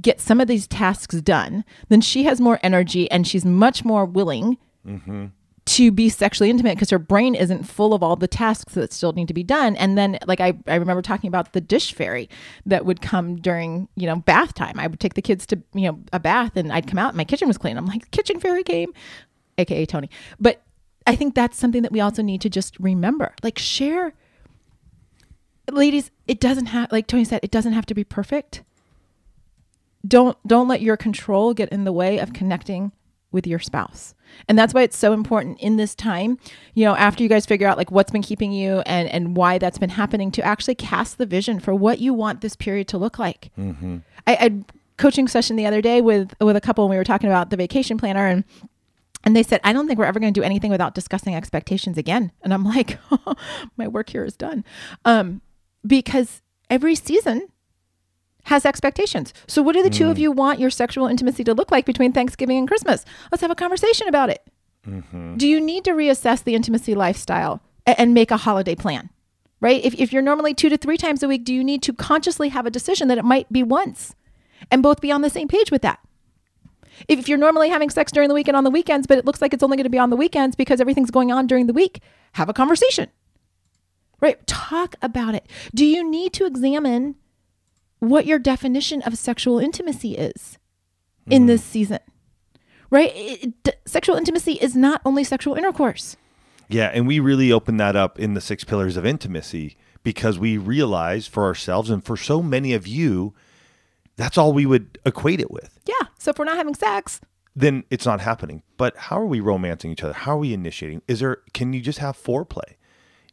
get 0.00 0.20
some 0.20 0.40
of 0.40 0.48
these 0.48 0.66
tasks 0.66 1.20
done, 1.22 1.64
then 1.88 2.00
she 2.00 2.24
has 2.24 2.40
more 2.40 2.58
energy 2.62 3.10
and 3.10 3.26
she's 3.26 3.44
much 3.44 3.84
more 3.84 4.04
willing 4.04 4.58
mm-hmm. 4.86 5.26
to 5.64 5.90
be 5.90 6.08
sexually 6.08 6.50
intimate 6.50 6.74
because 6.74 6.90
her 6.90 6.98
brain 6.98 7.34
isn't 7.34 7.64
full 7.64 7.94
of 7.94 8.02
all 8.02 8.16
the 8.16 8.28
tasks 8.28 8.74
that 8.74 8.92
still 8.92 9.12
need 9.12 9.28
to 9.28 9.34
be 9.34 9.42
done. 9.42 9.74
And 9.76 9.96
then, 9.96 10.18
like, 10.26 10.40
I, 10.40 10.54
I 10.66 10.74
remember 10.74 11.02
talking 11.02 11.28
about 11.28 11.52
the 11.52 11.60
dish 11.60 11.94
fairy 11.94 12.28
that 12.66 12.84
would 12.84 13.00
come 13.00 13.36
during, 13.36 13.88
you 13.96 14.06
know, 14.06 14.16
bath 14.16 14.54
time. 14.54 14.78
I 14.78 14.86
would 14.86 15.00
take 15.00 15.14
the 15.14 15.22
kids 15.22 15.46
to, 15.46 15.62
you 15.74 15.90
know, 15.90 15.98
a 16.12 16.20
bath 16.20 16.56
and 16.56 16.72
I'd 16.72 16.86
come 16.86 16.98
out 16.98 17.08
and 17.08 17.16
my 17.16 17.24
kitchen 17.24 17.48
was 17.48 17.58
clean. 17.58 17.78
I'm 17.78 17.86
like, 17.86 18.10
kitchen 18.10 18.38
fairy 18.38 18.62
came, 18.62 18.92
AKA 19.56 19.86
Tony. 19.86 20.10
But 20.38 20.62
I 21.06 21.16
think 21.16 21.34
that's 21.34 21.58
something 21.58 21.82
that 21.82 21.92
we 21.92 22.00
also 22.00 22.22
need 22.22 22.42
to 22.42 22.50
just 22.50 22.78
remember. 22.78 23.34
Like, 23.42 23.58
share, 23.58 24.12
ladies, 25.70 26.10
it 26.26 26.38
doesn't 26.38 26.66
have, 26.66 26.92
like 26.92 27.06
Tony 27.06 27.24
said, 27.24 27.40
it 27.42 27.50
doesn't 27.50 27.72
have 27.72 27.86
to 27.86 27.94
be 27.94 28.04
perfect 28.04 28.62
don't 30.06 30.36
don't 30.46 30.68
let 30.68 30.80
your 30.80 30.96
control 30.96 31.54
get 31.54 31.68
in 31.70 31.84
the 31.84 31.92
way 31.92 32.18
of 32.18 32.32
connecting 32.32 32.92
with 33.32 33.46
your 33.46 33.58
spouse 33.58 34.14
and 34.48 34.58
that's 34.58 34.72
why 34.72 34.82
it's 34.82 34.96
so 34.96 35.12
important 35.12 35.58
in 35.60 35.76
this 35.76 35.94
time 35.94 36.38
you 36.74 36.84
know 36.84 36.94
after 36.96 37.22
you 37.22 37.28
guys 37.28 37.44
figure 37.44 37.66
out 37.66 37.76
like 37.76 37.90
what's 37.90 38.10
been 38.10 38.22
keeping 38.22 38.52
you 38.52 38.80
and 38.86 39.08
and 39.08 39.36
why 39.36 39.58
that's 39.58 39.78
been 39.78 39.90
happening 39.90 40.30
to 40.30 40.42
actually 40.42 40.74
cast 40.74 41.18
the 41.18 41.26
vision 41.26 41.60
for 41.60 41.74
what 41.74 41.98
you 41.98 42.14
want 42.14 42.40
this 42.40 42.56
period 42.56 42.88
to 42.88 42.98
look 42.98 43.18
like 43.18 43.50
I, 44.26 44.34
I 44.34 44.42
had 44.42 44.64
coaching 44.96 45.28
session 45.28 45.56
the 45.56 45.66
other 45.66 45.82
day 45.82 46.00
with 46.00 46.32
with 46.40 46.56
a 46.56 46.60
couple 46.60 46.84
and 46.84 46.90
we 46.90 46.96
were 46.96 47.04
talking 47.04 47.28
about 47.28 47.50
the 47.50 47.56
vacation 47.56 47.98
planner 47.98 48.26
and 48.26 48.44
and 49.26 49.34
they 49.34 49.42
said, 49.42 49.60
I 49.64 49.72
don't 49.72 49.88
think 49.88 49.98
we're 49.98 50.04
ever 50.04 50.20
going 50.20 50.32
to 50.32 50.40
do 50.40 50.44
anything 50.44 50.70
without 50.70 50.94
discussing 50.94 51.34
expectations 51.34 51.98
again. 51.98 52.30
And 52.42 52.54
I'm 52.54 52.64
like, 52.64 52.96
my 53.76 53.88
work 53.88 54.08
here 54.08 54.24
is 54.24 54.36
done. 54.36 54.64
Um, 55.04 55.42
because 55.84 56.42
every 56.70 56.94
season 56.94 57.48
has 58.46 58.64
expectations. 58.64 59.34
So, 59.46 59.60
what 59.62 59.74
do 59.74 59.82
the 59.82 59.90
two 59.90 60.08
of 60.08 60.16
mm. 60.16 60.20
you 60.20 60.32
want 60.32 60.60
your 60.60 60.70
sexual 60.70 61.06
intimacy 61.06 61.44
to 61.44 61.54
look 61.54 61.70
like 61.70 61.84
between 61.84 62.12
Thanksgiving 62.12 62.58
and 62.58 62.68
Christmas? 62.68 63.04
Let's 63.30 63.42
have 63.42 63.50
a 63.50 63.56
conversation 63.56 64.08
about 64.08 64.30
it. 64.30 64.42
Mm-hmm. 64.88 65.36
Do 65.36 65.48
you 65.48 65.60
need 65.60 65.84
to 65.84 65.90
reassess 65.90 66.44
the 66.44 66.54
intimacy 66.54 66.94
lifestyle 66.94 67.60
and 67.86 68.14
make 68.14 68.30
a 68.30 68.36
holiday 68.36 68.76
plan? 68.76 69.10
Right? 69.60 69.84
If, 69.84 69.94
if 69.94 70.12
you're 70.12 70.22
normally 70.22 70.54
two 70.54 70.68
to 70.68 70.76
three 70.76 70.96
times 70.96 71.22
a 71.22 71.28
week, 71.28 71.44
do 71.44 71.52
you 71.52 71.64
need 71.64 71.82
to 71.82 71.92
consciously 71.92 72.50
have 72.50 72.66
a 72.66 72.70
decision 72.70 73.08
that 73.08 73.18
it 73.18 73.24
might 73.24 73.52
be 73.52 73.62
once 73.62 74.14
and 74.70 74.82
both 74.82 75.00
be 75.00 75.10
on 75.10 75.22
the 75.22 75.30
same 75.30 75.48
page 75.48 75.70
with 75.70 75.82
that? 75.82 75.98
If 77.08 77.28
you're 77.28 77.38
normally 77.38 77.68
having 77.68 77.90
sex 77.90 78.12
during 78.12 78.28
the 78.28 78.34
week 78.34 78.48
and 78.48 78.56
on 78.56 78.64
the 78.64 78.70
weekends, 78.70 79.06
but 79.06 79.18
it 79.18 79.24
looks 79.24 79.42
like 79.42 79.52
it's 79.52 79.62
only 79.62 79.76
going 79.76 79.84
to 79.84 79.90
be 79.90 79.98
on 79.98 80.10
the 80.10 80.16
weekends 80.16 80.54
because 80.54 80.80
everything's 80.80 81.10
going 81.10 81.32
on 81.32 81.46
during 81.46 81.66
the 81.66 81.72
week, 81.72 82.00
have 82.32 82.48
a 82.48 82.54
conversation. 82.54 83.08
Right? 84.20 84.46
Talk 84.46 84.94
about 85.02 85.34
it. 85.34 85.46
Do 85.74 85.84
you 85.84 86.08
need 86.08 86.32
to 86.34 86.46
examine 86.46 87.16
what 87.98 88.26
your 88.26 88.38
definition 88.38 89.02
of 89.02 89.16
sexual 89.18 89.58
intimacy 89.58 90.16
is 90.16 90.58
in 91.28 91.42
hmm. 91.42 91.48
this 91.48 91.64
season? 91.64 91.98
Right? 92.90 93.12
It- 93.14 93.54
it- 93.64 93.80
sexual 93.86 94.16
intimacy 94.16 94.52
is 94.54 94.76
not 94.76 95.00
only 95.04 95.24
sexual 95.24 95.54
intercourse. 95.54 96.16
Yeah, 96.68 96.90
and 96.92 97.06
we 97.06 97.20
really 97.20 97.52
open 97.52 97.76
that 97.76 97.94
up 97.96 98.18
in 98.18 98.34
the 98.34 98.40
six 98.40 98.64
pillars 98.64 98.96
of 98.96 99.06
intimacy 99.06 99.76
because 100.02 100.38
we 100.38 100.56
realize 100.56 101.26
for 101.26 101.44
ourselves 101.44 101.90
and 101.90 102.04
for 102.04 102.16
so 102.16 102.42
many 102.42 102.72
of 102.74 102.86
you, 102.86 103.34
that's 104.16 104.36
all 104.38 104.52
we 104.52 104.66
would 104.66 104.98
equate 105.04 105.40
it 105.40 105.50
with. 105.50 105.78
Yeah. 105.86 106.08
So 106.18 106.30
if 106.30 106.38
we're 106.38 106.44
not 106.44 106.56
having 106.56 106.74
sex, 106.74 107.20
Then 107.58 107.84
it's 107.90 108.04
not 108.04 108.20
happening. 108.20 108.62
But 108.76 108.96
how 108.96 109.18
are 109.18 109.26
we 109.26 109.40
romancing 109.40 109.90
each 109.90 110.04
other? 110.04 110.12
How 110.12 110.32
are 110.32 110.38
we 110.38 110.52
initiating? 110.52 111.02
Is 111.08 111.20
there 111.20 111.38
can 111.54 111.72
you 111.72 111.80
just 111.80 112.00
have 112.00 112.16
foreplay? 112.22 112.74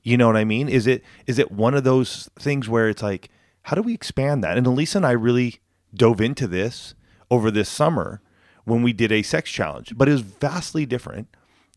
You 0.02 0.18
know 0.18 0.28
what 0.28 0.38
I 0.38 0.46
mean? 0.46 0.70
Is 0.70 0.88
it 0.88 1.04
is 1.28 1.40
it 1.40 1.52
one 1.52 1.74
of 1.74 1.84
those 1.84 2.30
things 2.40 2.70
where 2.70 2.88
it's 2.88 3.04
like, 3.04 3.30
how 3.64 3.76
do 3.76 3.82
we 3.82 3.94
expand 3.94 4.44
that? 4.44 4.58
And 4.58 4.68
Elisa 4.68 5.00
and 5.00 5.06
I 5.06 5.12
really 5.12 5.60
dove 5.94 6.22
into 6.22 6.48
this 6.48 6.96
over 7.30 7.52
this 7.52 7.70
summer 7.70 8.22
when 8.66 8.82
we 8.82 8.94
did 8.94 9.12
a 9.12 9.24
sex 9.24 9.50
challenge, 9.52 9.94
but 9.98 10.08
it 10.08 10.14
was 10.14 10.22
vastly 10.22 10.86
different 10.86 11.28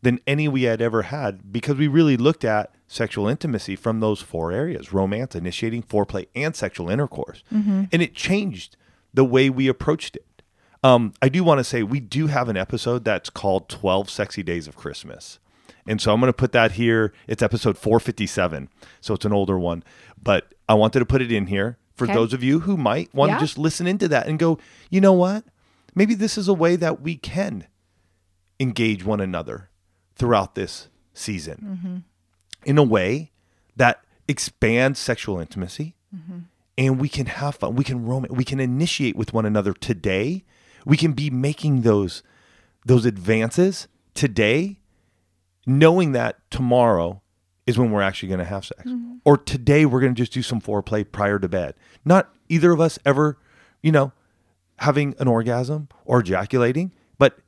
than 0.02 0.20
any 0.26 0.46
we 0.46 0.62
had 0.64 0.80
ever 0.80 1.02
had 1.02 1.52
because 1.52 1.76
we 1.76 1.88
really 1.88 2.16
looked 2.16 2.44
at 2.44 2.72
sexual 2.86 3.26
intimacy 3.26 3.74
from 3.74 4.00
those 4.00 4.20
four 4.22 4.52
areas 4.52 4.92
romance, 4.92 5.34
initiating, 5.34 5.82
foreplay, 5.82 6.26
and 6.34 6.54
sexual 6.54 6.88
intercourse. 6.88 7.42
And 7.92 8.02
it 8.02 8.14
changed 8.14 8.76
the 9.14 9.24
way 9.24 9.50
we 9.50 9.66
approached 9.66 10.16
it. 10.16 10.42
Um, 10.84 11.14
I 11.20 11.28
do 11.28 11.42
want 11.42 11.58
to 11.58 11.64
say 11.64 11.82
we 11.82 12.00
do 12.00 12.28
have 12.28 12.48
an 12.48 12.56
episode 12.56 13.04
that's 13.04 13.30
called 13.30 13.68
12 13.68 14.08
Sexy 14.10 14.42
Days 14.42 14.68
of 14.68 14.76
Christmas. 14.76 15.38
And 15.86 16.00
so 16.00 16.12
I'm 16.12 16.20
going 16.20 16.28
to 16.28 16.36
put 16.36 16.52
that 16.52 16.72
here. 16.72 17.12
It's 17.26 17.42
episode 17.42 17.78
457. 17.78 18.68
So 19.00 19.14
it's 19.14 19.24
an 19.24 19.32
older 19.32 19.58
one. 19.58 19.84
But 20.22 20.54
I 20.68 20.74
wanted 20.74 20.98
to 21.00 21.06
put 21.06 21.22
it 21.22 21.30
in 21.30 21.46
here 21.46 21.78
for 21.94 22.04
Okay. 22.04 22.14
those 22.14 22.32
of 22.32 22.42
you 22.42 22.60
who 22.60 22.76
might 22.76 23.14
want 23.14 23.30
Yeah. 23.30 23.38
to 23.38 23.44
just 23.44 23.58
listen 23.58 23.86
into 23.86 24.08
that 24.08 24.26
and 24.26 24.38
go, 24.38 24.58
you 24.90 25.00
know 25.00 25.12
what? 25.12 25.44
Maybe 25.94 26.14
this 26.14 26.36
is 26.36 26.48
a 26.48 26.54
way 26.54 26.76
that 26.76 27.00
we 27.00 27.16
can 27.16 27.66
engage 28.60 29.04
one 29.04 29.20
another 29.20 29.70
throughout 30.14 30.54
this 30.54 30.88
season 31.14 31.78
mm-hmm. 31.78 31.96
in 32.68 32.78
a 32.78 32.82
way 32.82 33.32
that 33.76 34.02
expands 34.28 34.98
sexual 34.98 35.38
intimacy 35.38 35.94
mm-hmm. 36.14 36.40
and 36.76 37.00
we 37.00 37.08
can 37.08 37.26
have 37.26 37.56
fun 37.56 37.74
we 37.74 37.84
can 37.84 38.04
rom- 38.04 38.26
we 38.30 38.44
can 38.44 38.60
initiate 38.60 39.16
with 39.16 39.32
one 39.32 39.46
another 39.46 39.72
today 39.72 40.44
we 40.84 40.96
can 40.96 41.12
be 41.12 41.30
making 41.30 41.82
those 41.82 42.22
those 42.84 43.04
advances 43.04 43.88
today 44.14 44.78
knowing 45.66 46.12
that 46.12 46.38
tomorrow 46.50 47.20
is 47.66 47.76
when 47.76 47.90
we're 47.90 48.02
actually 48.02 48.28
going 48.28 48.38
to 48.38 48.44
have 48.44 48.64
sex. 48.64 48.82
Mm-hmm. 48.84 49.16
Or 49.24 49.36
today 49.36 49.84
we're 49.84 50.00
going 50.00 50.14
to 50.14 50.18
just 50.20 50.32
do 50.32 50.42
some 50.42 50.60
foreplay 50.60 51.10
prior 51.10 51.38
to 51.38 51.48
bed. 51.48 51.74
Not 52.04 52.32
either 52.48 52.72
of 52.72 52.80
us 52.80 52.98
ever 53.04 53.38
you 53.82 53.92
know 53.92 54.12
having 54.78 55.14
an 55.18 55.28
orgasm 55.28 55.88
or 56.04 56.20
ejaculating 56.20 56.92
but 57.18 57.38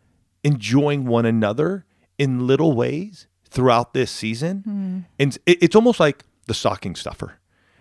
enjoying 0.45 1.05
one 1.07 1.27
another 1.27 1.85
in 2.17 2.47
little 2.47 2.73
ways 2.75 3.27
throughout 3.51 3.95
this 3.95 4.11
season. 4.11 4.59
Mm-hmm. 4.59 4.99
And 5.19 5.39
it, 5.47 5.63
it's 5.63 5.77
almost 5.77 6.01
like 6.01 6.25
the 6.47 6.55
stocking 6.55 6.95
stuffer. 6.95 7.39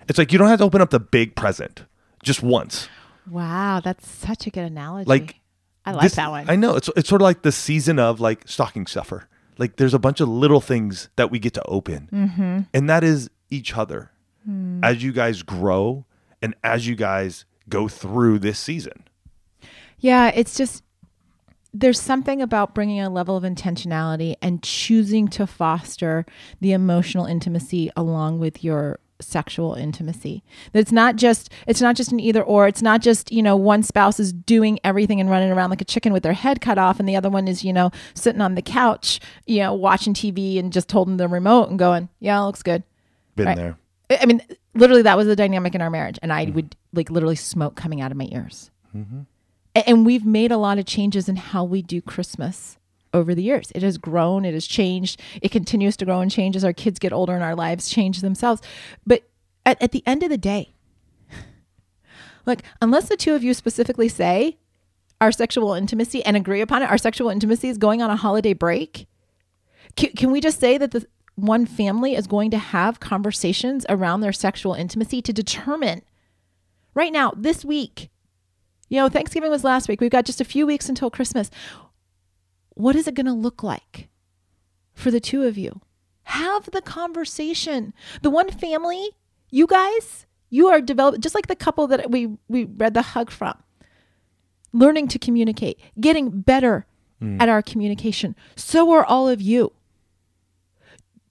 It's 0.08 0.18
like 0.18 0.32
you 0.32 0.38
don't 0.38 0.48
have 0.48 0.60
to 0.60 0.66
open 0.66 0.82
up 0.82 0.90
the 0.90 1.00
big 1.00 1.36
present 1.36 1.86
just 2.24 2.42
once. 2.42 2.88
Wow, 3.30 3.82
that's 3.84 4.08
such 4.08 4.48
a 4.48 4.50
good 4.50 4.64
analogy. 4.64 5.08
Like, 5.08 5.40
I 5.86 5.92
like 5.92 6.04
this- 6.04 6.16
that 6.16 6.30
one. 6.30 6.50
I 6.50 6.56
know 6.56 6.76
it's 6.76 6.90
it's 6.96 7.10
sort 7.10 7.22
of 7.22 7.24
like 7.26 7.42
the 7.42 7.52
season 7.52 8.00
of 8.00 8.20
like 8.20 8.48
stocking 8.48 8.86
stuffer. 8.88 9.28
Like 9.58 9.78
there's 9.78 9.94
a 9.94 10.00
bunch 10.00 10.20
of 10.22 10.30
little 10.30 10.62
things 10.62 11.10
that 11.16 11.32
we 11.32 11.40
get 11.40 11.54
to 11.56 11.64
open, 11.66 12.10
Mm-hmm. 12.14 12.60
and 12.74 12.90
that 12.90 13.04
is 13.04 13.30
each 13.50 13.76
other 13.78 14.12
Mm. 14.50 14.80
as 14.84 15.04
you 15.04 15.12
guys 15.12 15.44
grow 15.44 16.06
and 16.42 16.56
as 16.64 16.88
you 16.88 16.96
guys 16.96 17.44
go 17.68 17.88
through 17.90 18.40
this 18.40 18.58
season. 18.58 19.04
Yeah, 20.00 20.32
it's 20.34 20.56
just 20.56 20.84
there's 21.74 22.00
something 22.00 22.42
about 22.42 22.74
bringing 22.74 23.02
a 23.02 23.10
level 23.10 23.36
of 23.36 23.44
intentionality 23.44 24.36
and 24.42 24.64
choosing 24.64 25.28
to 25.30 25.46
foster 25.46 26.26
the 26.62 26.72
emotional 26.72 27.26
intimacy 27.26 27.92
along 27.96 28.40
with 28.40 28.64
your 28.64 29.00
sexual 29.20 29.74
intimacy. 29.74 30.44
That 30.72 30.80
it's 30.80 30.92
not 30.92 31.16
just 31.16 31.52
it's 31.66 31.82
not 31.82 31.96
just 31.96 32.12
an 32.12 32.20
either 32.20 32.44
or. 32.44 32.68
It's 32.68 32.82
not 32.82 33.02
just, 33.02 33.32
you 33.32 33.42
know, 33.42 33.56
one 33.56 33.84
spouse 33.84 34.20
is 34.20 34.32
doing 34.34 34.80
everything 34.84 35.20
and 35.20 35.30
running 35.30 35.52
around 35.52 35.70
like 35.70 35.82
a 35.82 35.86
chicken 35.86 36.14
with 36.14 36.24
their 36.24 36.34
head 36.34 36.62
cut 36.62 36.78
off 36.78 37.00
and 37.00 37.08
the 37.08 37.16
other 37.16 37.30
one 37.30 37.48
is, 37.48 37.64
you 37.64 37.74
know, 37.74 37.92
sitting 38.14 38.42
on 38.42 38.56
the 38.56 38.62
couch, 38.62 39.20
you 39.46 39.60
know, 39.60 39.74
watching 39.74 40.14
TV 40.14 40.60
and 40.60 40.72
just 40.72 40.92
holding 40.92 41.18
the 41.18 41.28
remote 41.28 41.70
and 41.70 41.80
going, 41.80 42.10
"Yeah, 42.20 42.42
it 42.42 42.46
looks 42.46 42.64
good." 42.64 42.84
Been 43.36 43.46
Right. 43.48 43.58
there. 43.58 43.78
I 44.22 44.26
mean, 44.26 44.42
literally, 44.74 45.02
that 45.02 45.18
was 45.18 45.28
the 45.28 45.36
dynamic 45.36 45.76
in 45.76 45.82
our 45.82 45.90
marriage, 45.90 46.18
and 46.22 46.32
I 46.32 46.46
mm-hmm. 46.46 46.56
would 46.56 46.76
like 46.94 47.10
literally 47.10 47.36
smoke 47.36 47.76
coming 47.76 48.02
out 48.02 48.12
of 48.12 48.18
my 48.18 48.30
ears. 48.32 48.72
Mm-hmm. 48.96 49.22
A- 49.76 49.90
And 49.90 50.06
we've 50.06 50.26
made 50.26 50.52
a 50.52 50.58
lot 50.58 50.78
of 50.78 50.86
changes 50.86 51.28
in 51.28 51.36
how 51.36 51.64
we 51.64 51.82
do 51.82 52.02
Christmas 52.02 52.77
over 53.14 53.34
the 53.34 53.44
years. 53.44 53.72
It 53.76 53.84
has 53.84 53.98
grown, 53.98 54.46
it 54.46 54.54
has 54.54 54.68
changed, 54.68 55.22
it 55.42 55.52
continues 55.52 55.98
to 55.98 56.06
grow 56.06 56.22
and 56.22 56.32
change 56.32 56.56
as 56.56 56.64
our 56.64 56.74
kids 56.74 57.00
get 57.00 57.14
older 57.14 57.34
and 57.34 57.44
our 57.44 57.56
lives 57.56 57.90
change 57.90 58.22
themselves. 58.22 58.62
But 59.06 59.24
at, 59.66 59.82
at 59.82 59.92
the 59.92 60.04
end 60.06 60.24
of 60.24 60.30
the 60.30 60.38
day, 60.38 60.74
like, 62.46 62.64
unless 62.82 63.10
the 63.10 63.18
two 63.18 63.36
of 63.36 63.44
you 63.44 63.54
specifically 63.54 64.10
say 64.10 64.58
our 65.20 65.32
sexual 65.32 65.74
intimacy 65.74 66.24
and 66.24 66.38
agree 66.38 66.62
upon 66.62 66.84
it, 66.84 66.90
our 66.90 66.98
sexual 66.98 67.30
intimacy 67.30 67.70
is 67.70 67.78
going 67.78 68.02
on 68.02 68.10
a 68.10 68.16
holiday 68.16 68.54
break, 68.54 69.08
can, 69.96 70.12
can 70.12 70.32
we 70.32 70.40
just 70.40 70.60
say 70.60 70.78
that 70.78 70.92
the 70.92 71.06
one 71.36 71.66
family 71.66 72.16
is 72.16 72.26
going 72.28 72.50
to 72.52 72.58
have 72.58 73.00
conversations 73.00 73.86
around 73.90 74.22
their 74.22 74.34
sexual 74.34 74.74
intimacy 74.74 75.22
to 75.22 75.32
determine 75.32 76.02
right 76.98 77.14
now, 77.14 77.32
this 77.38 77.64
week, 77.64 78.10
you 78.90 78.98
know, 78.98 79.08
Thanksgiving 79.08 79.52
was 79.52 79.64
last 79.64 79.88
week. 79.88 80.02
We've 80.02 80.10
got 80.10 80.26
just 80.26 80.42
a 80.42 80.46
few 80.46 80.66
weeks 80.66 80.90
until 80.90 81.12
Christmas. 81.12 81.52
What 82.78 82.96
is 82.96 83.08
it 83.08 83.16
going 83.16 83.26
to 83.26 83.34
look 83.34 83.64
like 83.64 84.08
for 84.94 85.10
the 85.10 85.20
two 85.20 85.44
of 85.44 85.58
you? 85.58 85.82
Have 86.24 86.70
the 86.72 86.82
conversation. 86.82 87.94
The 88.22 88.30
one 88.30 88.52
family, 88.52 89.10
you 89.50 89.66
guys, 89.66 90.28
you 90.50 90.68
are 90.68 90.80
developed 90.80 91.22
just 91.22 91.34
like 91.34 91.48
the 91.48 91.56
couple 91.56 91.88
that 91.88 92.12
we 92.12 92.38
we 92.48 92.66
read 92.66 92.94
the 92.94 93.02
hug 93.02 93.32
from. 93.32 93.58
Learning 94.74 95.08
to 95.08 95.18
communicate, 95.18 95.80
getting 96.00 96.42
better 96.42 96.86
hmm. 97.20 97.42
at 97.42 97.50
our 97.50 97.64
communication. 97.64 98.36
So 98.56 98.92
are 98.92 99.04
all 99.04 99.28
of 99.28 99.42
you. 99.42 99.74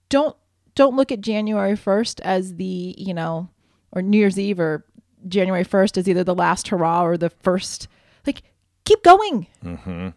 Don't 0.09 0.35
don't 0.75 0.97
look 0.97 1.11
at 1.11 1.21
January 1.21 1.75
1st 1.75 2.19
as 2.21 2.55
the, 2.55 2.93
you 2.97 3.13
know, 3.13 3.49
or 3.91 4.01
New 4.01 4.17
Year's 4.17 4.37
Eve 4.37 4.59
or 4.59 4.85
January 5.27 5.63
1st 5.63 5.97
as 5.97 6.09
either 6.09 6.23
the 6.23 6.35
last 6.35 6.67
hurrah 6.67 7.03
or 7.03 7.17
the 7.17 7.29
first. 7.29 7.87
Like, 8.25 8.43
keep 8.85 9.01
going. 9.01 9.47
Mm-hmm. 9.63 10.09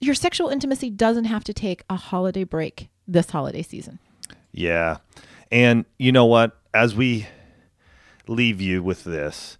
Your 0.00 0.14
sexual 0.14 0.48
intimacy 0.48 0.90
doesn't 0.90 1.24
have 1.24 1.44
to 1.44 1.52
take 1.52 1.82
a 1.90 1.96
holiday 1.96 2.44
break 2.44 2.88
this 3.06 3.30
holiday 3.30 3.62
season. 3.62 3.98
Yeah. 4.52 4.98
And 5.50 5.86
you 5.98 6.12
know 6.12 6.26
what? 6.26 6.56
As 6.72 6.94
we 6.94 7.26
leave 8.28 8.60
you 8.60 8.82
with 8.82 9.04
this, 9.04 9.58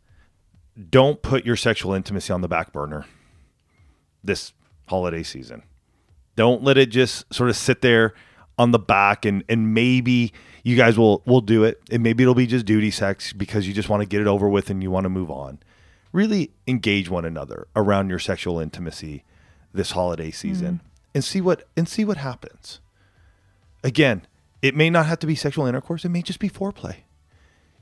don't 0.91 1.23
put 1.23 1.45
your 1.45 1.57
sexual 1.57 1.93
intimacy 1.93 2.33
on 2.33 2.41
the 2.41 2.49
back 2.49 2.73
burner 2.73 3.07
this 4.23 4.53
holiday 4.89 5.23
season. 5.23 5.63
Don't 6.37 6.63
let 6.63 6.79
it 6.79 6.91
just 6.91 7.33
sort 7.35 7.51
of 7.51 7.57
sit 7.57 7.81
there 7.83 8.15
on 8.59 8.71
the 8.73 8.79
back 8.79 9.25
and 9.25 9.45
and 9.49 9.73
maybe 9.73 10.33
you 10.65 10.77
guys 10.77 10.99
will 10.99 11.23
will 11.27 11.41
do 11.41 11.65
it 11.65 11.81
and 11.91 12.03
maybe 12.03 12.23
it'll 12.23 12.35
be 12.35 12.47
just 12.47 12.67
duty 12.67 12.91
sex 12.91 13.33
because 13.33 13.67
you 13.67 13.75
just 13.75 13.89
want 13.89 14.03
to 14.03 14.07
get 14.07 14.21
it 14.21 14.27
over 14.27 14.49
with 14.49 14.71
and 14.71 14.83
you 14.83 14.91
want 14.91 15.05
to 15.05 15.11
move 15.11 15.31
on. 15.31 15.59
Really 16.13 16.53
engage 16.67 17.09
one 17.09 17.25
another 17.25 17.69
around 17.77 18.09
your 18.09 18.19
sexual 18.19 18.59
intimacy 18.61 19.25
this 19.79 19.93
holiday 19.93 20.31
season 20.31 20.75
mm. 20.75 21.09
and 21.15 21.25
see 21.25 21.41
what 21.41 21.67
and 21.75 21.89
see 21.89 22.05
what 22.05 22.19
happens 22.19 22.81
again, 23.83 24.27
it 24.63 24.75
may 24.75 24.91
not 24.91 25.07
have 25.07 25.19
to 25.21 25.27
be 25.27 25.35
sexual 25.35 25.67
intercourse. 25.67 26.05
It 26.05 26.11
may 26.11 26.23
just 26.23 26.39
be 26.39 26.49
foreplay. 26.49 26.97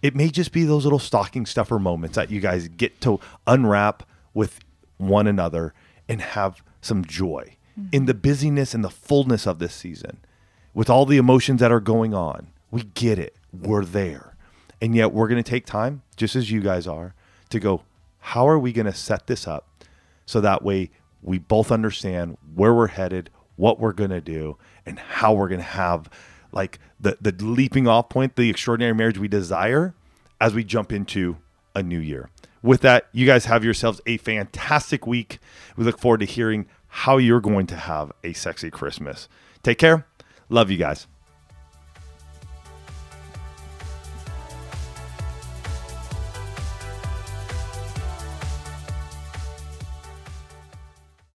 It 0.02 0.14
may 0.14 0.28
just 0.28 0.52
be 0.52 0.64
those 0.64 0.84
little 0.84 0.98
stocking 0.98 1.46
stuffer 1.46 1.78
moments 1.78 2.16
that 2.16 2.30
you 2.30 2.40
guys 2.40 2.68
get 2.68 3.00
to 3.02 3.18
unwrap 3.46 4.02
with 4.34 4.60
one 4.98 5.26
another 5.26 5.74
and 6.08 6.20
have 6.20 6.62
some 6.80 7.04
joy 7.04 7.56
mm. 7.78 7.88
in 7.92 8.06
the 8.06 8.14
busyness 8.14 8.74
and 8.74 8.84
the 8.84 8.90
fullness 8.90 9.46
of 9.46 9.58
this 9.58 9.74
season. 9.74 10.18
With 10.74 10.90
all 10.90 11.06
the 11.06 11.16
emotions 11.16 11.60
that 11.60 11.72
are 11.72 11.80
going 11.80 12.12
on, 12.12 12.48
we 12.70 12.82
get 12.82 13.18
it. 13.18 13.34
We're 13.52 13.84
there. 13.84 14.36
And 14.82 14.94
yet 14.94 15.12
we're 15.12 15.28
going 15.28 15.42
to 15.42 15.50
take 15.50 15.64
time, 15.64 16.02
just 16.16 16.36
as 16.36 16.50
you 16.50 16.60
guys 16.60 16.86
are, 16.86 17.14
to 17.48 17.58
go, 17.58 17.82
how 18.18 18.46
are 18.46 18.58
we 18.58 18.72
going 18.72 18.86
to 18.86 18.92
set 18.92 19.26
this 19.26 19.48
up 19.48 19.66
so 20.26 20.42
that 20.42 20.62
way 20.62 20.90
we 21.26 21.38
both 21.38 21.70
understand 21.70 22.38
where 22.54 22.72
we're 22.72 22.86
headed, 22.86 23.28
what 23.56 23.78
we're 23.78 23.92
going 23.92 24.10
to 24.10 24.20
do, 24.20 24.56
and 24.86 24.98
how 24.98 25.34
we're 25.34 25.48
going 25.48 25.60
to 25.60 25.66
have 25.66 26.08
like 26.52 26.78
the 26.98 27.18
the 27.20 27.32
leaping 27.44 27.86
off 27.86 28.08
point, 28.08 28.36
the 28.36 28.48
extraordinary 28.48 28.94
marriage 28.94 29.18
we 29.18 29.28
desire 29.28 29.94
as 30.40 30.54
we 30.54 30.64
jump 30.64 30.92
into 30.92 31.36
a 31.74 31.82
new 31.82 31.98
year. 31.98 32.30
With 32.62 32.80
that, 32.80 33.08
you 33.12 33.26
guys 33.26 33.44
have 33.44 33.64
yourselves 33.64 34.00
a 34.06 34.16
fantastic 34.16 35.06
week. 35.06 35.38
We 35.76 35.84
look 35.84 35.98
forward 35.98 36.20
to 36.20 36.26
hearing 36.26 36.66
how 36.88 37.18
you're 37.18 37.40
going 37.40 37.66
to 37.66 37.76
have 37.76 38.12
a 38.24 38.32
sexy 38.32 38.70
Christmas. 38.70 39.28
Take 39.62 39.78
care. 39.78 40.06
Love 40.48 40.70
you 40.70 40.78
guys. 40.78 41.06